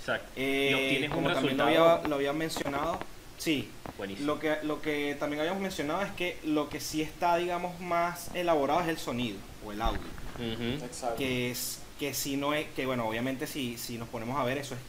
[0.00, 0.28] Exacto.
[0.36, 2.98] Eh, y obtienes un como también lo había, lo había mencionado,
[3.38, 4.26] sí, buenísimo.
[4.26, 8.30] lo que, lo que también habíamos mencionado es que lo que sí está, digamos, más
[8.34, 10.00] elaborado es el sonido o el audio.
[10.38, 11.16] Exacto.
[11.16, 14.58] que es que si no es que bueno obviamente si, si nos ponemos a ver
[14.58, 14.80] eso es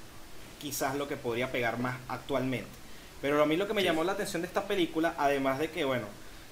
[0.59, 2.67] quizás lo que podría pegar más actualmente
[3.21, 3.87] pero a mí lo que me Sí.
[3.87, 6.07] llamó la atención de esta película además de que bueno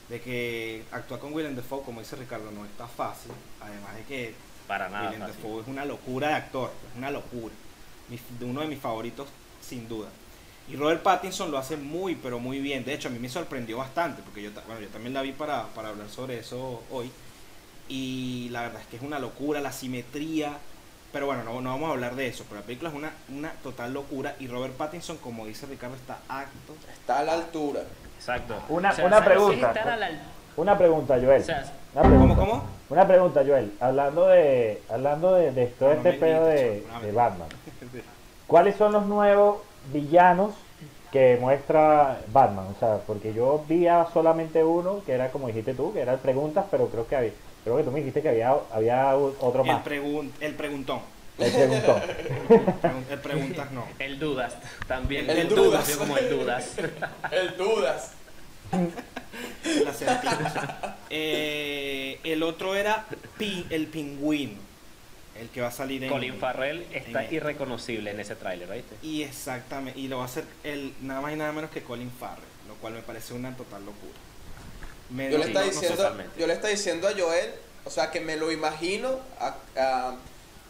[0.10, 3.32] de que actuar con Willem Dafoe como dice Ricardo no está fácil
[3.62, 4.34] además de que
[4.68, 5.10] Para nada.
[5.10, 5.36] Willem fácil.
[5.44, 7.54] Dafoe es una locura de actor es una locura
[8.10, 9.28] Mi- de uno de mis favoritos
[9.62, 10.10] sin duda
[10.68, 13.78] y Robert Pattinson lo hace muy pero muy bien de hecho a mí me sorprendió
[13.78, 17.12] bastante porque yo, bueno, yo también la vi para, para hablar sobre eso hoy
[17.88, 20.58] y la verdad es que es una locura, la simetría.
[21.14, 22.44] Pero bueno, no, no vamos a hablar de eso.
[22.50, 24.36] Pero la película es una, una total locura.
[24.40, 26.76] Y Robert Pattinson, como dice Ricardo, está acto.
[26.92, 27.84] Está a la altura.
[28.18, 28.56] Exacto.
[28.70, 29.74] Una- O sea, una pregunta.
[29.98, 30.10] La-
[30.58, 31.42] Una pregunta, Joel.
[31.42, 32.36] o sea, Una pregunta.
[32.36, 32.64] ¿Cómo, cómo?
[32.90, 33.74] Una pregunta, Joel.
[33.80, 37.14] Hablando de, hablando de, de todo No este me pedo de, no.
[37.14, 37.48] Batman.
[38.48, 39.58] ¿Cuáles son los nuevos
[39.92, 40.54] villanos
[41.12, 42.68] que muestra Batman?
[42.76, 46.14] O sea, porque yo vi a solamente uno, que era como dijiste tú, que era
[46.14, 47.32] el preguntas, pero creo que había,
[47.64, 49.82] creo que tú me dijiste que había, había otro El, más.
[49.84, 51.00] pregun el preguntón.
[51.38, 52.02] El preguntón.
[52.82, 53.88] Pregun- El preguntas no.
[54.00, 54.54] el Dudas
[54.88, 55.30] también.
[55.30, 55.90] El Dudas.
[55.98, 56.72] como el Dudas.
[57.32, 58.12] El dudas.
[61.10, 63.06] Eh, el otro era
[63.38, 64.60] pi- el pingüino.
[65.40, 66.10] El que va a salir en.
[66.10, 68.96] Colin Farrell está en- irreconocible en ese tráiler, ¿viste?
[69.04, 72.10] Y exactamente, y lo va a hacer el, nada más y nada menos que Colin
[72.12, 74.14] Farrell, lo cual me parece una total locura.
[75.10, 76.40] Me- Yo le sé- diciendo, totalmente.
[76.40, 77.52] yo le estaba diciendo a Joel,
[77.84, 80.16] o sea, que me lo imagino, a- a-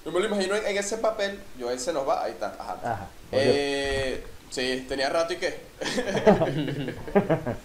[0.06, 1.42] yo me lo imagino en, en ese papel.
[1.60, 2.56] Joel se nos va, ahí está.
[2.60, 2.78] Ajá.
[2.84, 3.08] Ajá.
[3.32, 5.60] Eh, sí, tenía rato y qué.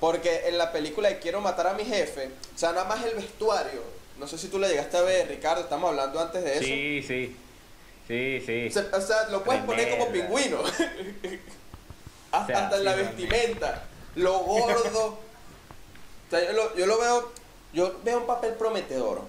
[0.00, 3.14] Porque en la película de Quiero matar a mi jefe, o sea, nada más el
[3.16, 3.82] vestuario.
[4.18, 6.64] No sé si tú lo llegaste a ver, Ricardo, estamos hablando antes de eso.
[6.64, 7.36] Sí, sí.
[8.06, 8.78] Sí, sí.
[8.92, 10.58] O sea, lo puedes poner como pingüino.
[12.32, 13.84] hasta, O sea, hasta en la vestimenta.
[14.16, 15.06] Lo gordo.
[15.06, 17.32] o sea, yo lo, yo lo veo.
[17.72, 19.22] Yo veo un papel prometedor.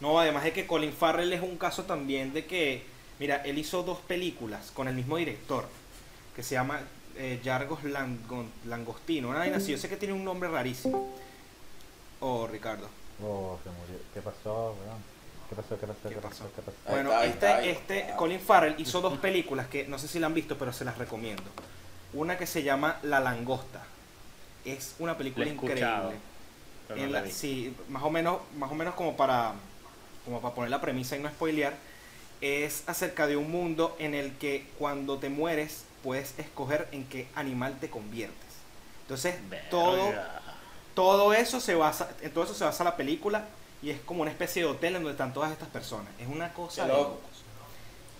[0.00, 2.84] No, además de que Colin Farrell es un caso también de que,
[3.18, 5.66] mira, él hizo dos películas con el mismo director,
[6.34, 6.80] que se llama
[7.16, 11.14] eh, Yargos Langon- Langostino, una vaina así, yo sé que tiene un nombre rarísimo.
[12.20, 12.88] Oh, Ricardo.
[13.22, 14.04] Oh, se murió.
[14.14, 14.98] ¿Qué pasó, weón?
[15.48, 15.78] ¿Qué pasó?
[15.80, 15.98] ¿Qué pasó?
[16.08, 16.44] ¿Qué ¿Qué pasó?
[16.44, 16.52] pasó?
[16.54, 16.76] ¿Qué pasó?
[16.88, 18.16] Bueno, está, este, está, este está.
[18.16, 20.96] Colin Farrell hizo dos películas que no sé si la han visto, pero se las
[20.96, 21.42] recomiendo.
[22.12, 23.82] Una que se llama La Langosta.
[24.64, 26.16] Es una película increíble.
[26.88, 29.54] no En la sí, más o menos, más o menos como para,
[30.24, 31.74] como para poner la premisa y no spoilear,
[32.40, 37.28] es acerca de un mundo en el que cuando te mueres puedes escoger en qué
[37.34, 38.38] animal te conviertes.
[39.02, 39.34] Entonces,
[39.70, 40.40] todo, Verga.
[40.94, 43.46] todo eso se basa, en todo eso se basa la película
[43.82, 46.08] y es como una especie de hotel en donde están todas estas personas.
[46.18, 47.18] Es una cosa de locos.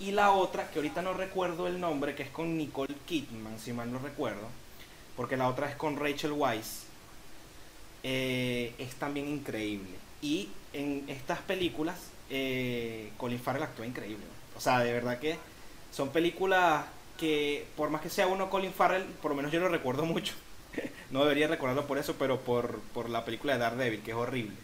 [0.01, 3.75] Y la otra, que ahorita no recuerdo el nombre, que es con Nicole Kidman, si
[3.75, 4.49] mal no recuerdo,
[5.15, 6.85] porque la otra es con Rachel Weisz,
[8.03, 9.99] eh, es también increíble.
[10.23, 11.97] Y en estas películas,
[12.31, 14.25] eh, Colin Farrell actúa increíble.
[14.57, 15.37] O sea, de verdad que
[15.93, 16.85] son películas
[17.19, 20.35] que, por más que sea uno Colin Farrell, por lo menos yo lo recuerdo mucho.
[21.11, 24.57] no debería recordarlo por eso, pero por, por la película de Daredevil, que es horrible.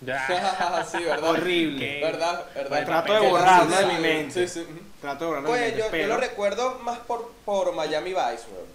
[0.00, 0.84] Ya.
[0.90, 1.30] sí, ¿verdad?
[1.30, 1.78] Horrible.
[1.78, 2.00] ¿Qué?
[2.02, 2.44] ¿Verdad?
[2.54, 2.84] ¿Verdad?
[2.84, 4.48] Trato de borrarlo de mi sí, mente.
[4.48, 4.66] Sí, sí.
[4.68, 4.80] ujú.
[5.00, 8.10] Trato de borrarlo de mi Pues mente, yo, yo lo recuerdo más por, por Miami
[8.10, 8.20] Vice,
[8.52, 8.74] weón.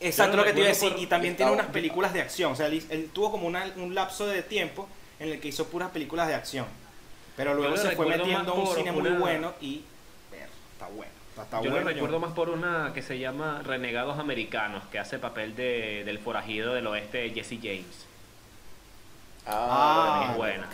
[0.00, 0.92] Exacto lo lo que te iba a recuerdo decir.
[0.92, 2.52] por- Y también tiene unas películas de acción.
[2.52, 4.88] O sea, él, él tuvo como una- un lapso de tiempo
[5.20, 6.66] en el que hizo puras películas de acción.
[7.36, 9.82] Pero luego se fue metiendo un cine muy una- bueno y.
[10.30, 11.12] ver, está bueno.
[11.30, 11.86] Está, está Yo bueno.
[11.86, 16.18] lo recuerdo más por una que se llama Renegados Americanos, que hace papel de, del
[16.18, 18.06] forajido del oeste Jesse James.
[19.46, 20.68] Ah, También es buena.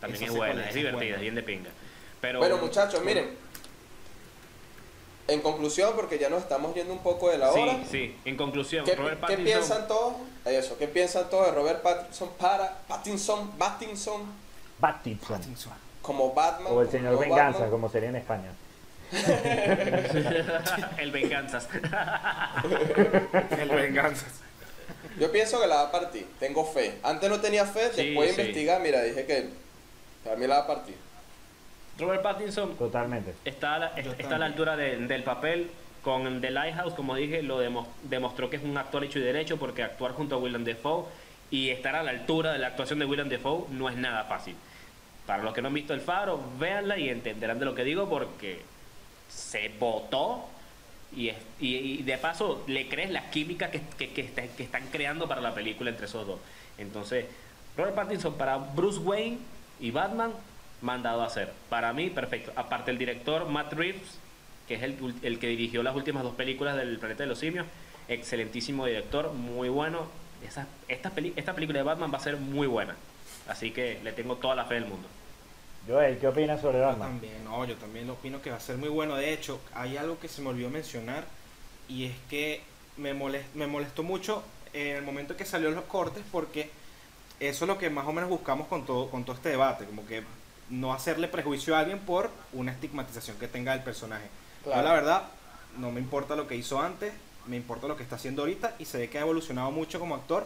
[0.00, 1.14] También es buena, es, es es divertida, buena.
[1.16, 1.70] es bien de pinga.
[2.20, 3.30] Pero, Bueno, muchachos, miren.
[5.30, 7.74] En conclusión, porque ya nos estamos yendo un poco de la hora.
[7.84, 9.44] Sí, sí, en conclusión, ¿Qué, Robert qué Pattinson.
[9.44, 10.14] piensan todos?
[10.44, 14.22] Eso, ¿qué piensan todos de Robert Pattinson para Pattinson, Pattinson
[14.80, 15.38] Pattinson.
[15.38, 15.72] Pattinson.
[16.02, 16.72] como Batman?
[16.72, 17.70] O el señor Venganza, Batman?
[17.70, 18.50] como sería en España.
[20.98, 21.68] el Venganzas.
[23.58, 24.40] El Venganzas.
[25.18, 26.26] Yo pienso que la va a partir.
[26.38, 26.98] Tengo fe.
[27.02, 28.40] Antes no tenía fe, Sí, después de sí.
[28.40, 29.48] investigar, mira, dije que
[30.24, 30.94] para mí la va a partir.
[32.00, 33.34] Robert Pattinson Totalmente.
[33.44, 33.86] está a la,
[34.18, 35.70] está a la altura de- del papel.
[36.02, 39.58] Con The Lighthouse, como dije, lo demo- demostró que es un actor hecho y derecho
[39.58, 41.04] porque actuar junto a Willem Dafoe
[41.50, 44.54] y estar a la altura de la actuación de Willem Dafoe no es nada fácil.
[45.26, 48.08] Para los que no han visto El Faro, véanla y entenderán de lo que digo
[48.08, 48.62] porque
[49.28, 50.46] se votó
[51.14, 54.62] y, es- y, y de paso le crees la química que, que, que está- que
[54.62, 56.38] están creando para la película entre esos dos.
[56.78, 57.26] Entonces,
[57.76, 59.36] Robert Pattinson para Bruce Wayne
[59.80, 60.32] y Batman,
[60.82, 61.52] mandado a hacer.
[61.68, 62.52] Para mí, perfecto.
[62.56, 64.18] Aparte el director Matt Reeves,
[64.68, 67.66] que es el, el que dirigió las últimas dos películas del Planeta de los Simios,
[68.08, 70.06] excelentísimo director, muy bueno.
[70.46, 72.96] Esa, esta, peli- esta película de Batman va a ser muy buena.
[73.48, 75.06] Así que le tengo toda la fe del mundo.
[75.88, 77.08] Joel, ¿qué opinas sobre Yo Batman?
[77.10, 79.16] también, no, yo también opino que va a ser muy bueno.
[79.16, 81.24] De hecho, hay algo que se me olvidó mencionar
[81.88, 82.60] y es que
[82.96, 86.70] me, molest- me molestó mucho en el momento que salió los cortes porque
[87.40, 90.06] eso es lo que más o menos buscamos con todo, con todo este debate, como
[90.06, 90.22] que
[90.70, 94.26] no hacerle prejuicio a alguien por una estigmatización que tenga el personaje.
[94.64, 94.88] Yo Claro.
[94.88, 95.22] la verdad,
[95.78, 97.12] no me importa lo que hizo antes,
[97.46, 100.14] me importa lo que está haciendo ahorita y se ve que ha evolucionado mucho como
[100.14, 100.44] actor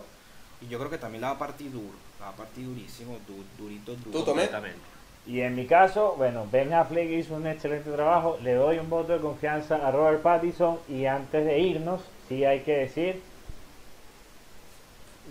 [0.61, 3.19] y yo creo que también la va a partir duro, la va a partir durísimo,
[3.27, 4.11] du- durito, duro.
[4.19, 4.43] ¿Tú, Tomé?
[4.43, 4.79] Completamente.
[5.27, 8.39] Y en mi caso, bueno, Ben Affleck hizo un excelente trabajo.
[8.43, 10.79] Le doy un voto de confianza a Robert Pattinson.
[10.87, 13.23] Y antes de irnos, sí hay que decir: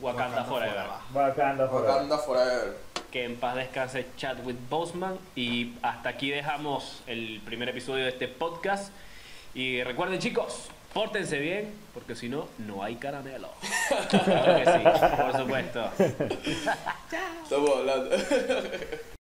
[0.01, 0.73] Wakanda Wakanda Forever.
[0.73, 1.29] Forever.
[1.29, 1.89] Wakanda Forever.
[1.91, 2.77] Wakanda Forever.
[3.13, 5.19] Que en paz descanse Chadwick Boseman.
[5.35, 8.91] Y hasta aquí dejamos el primer episodio de este podcast.
[9.53, 13.49] Y recuerden, chicos, pórtense bien, porque si no, no hay caramelo.
[14.09, 15.91] Claro que sí, por supuesto.
[17.43, 18.09] Estamos hablando.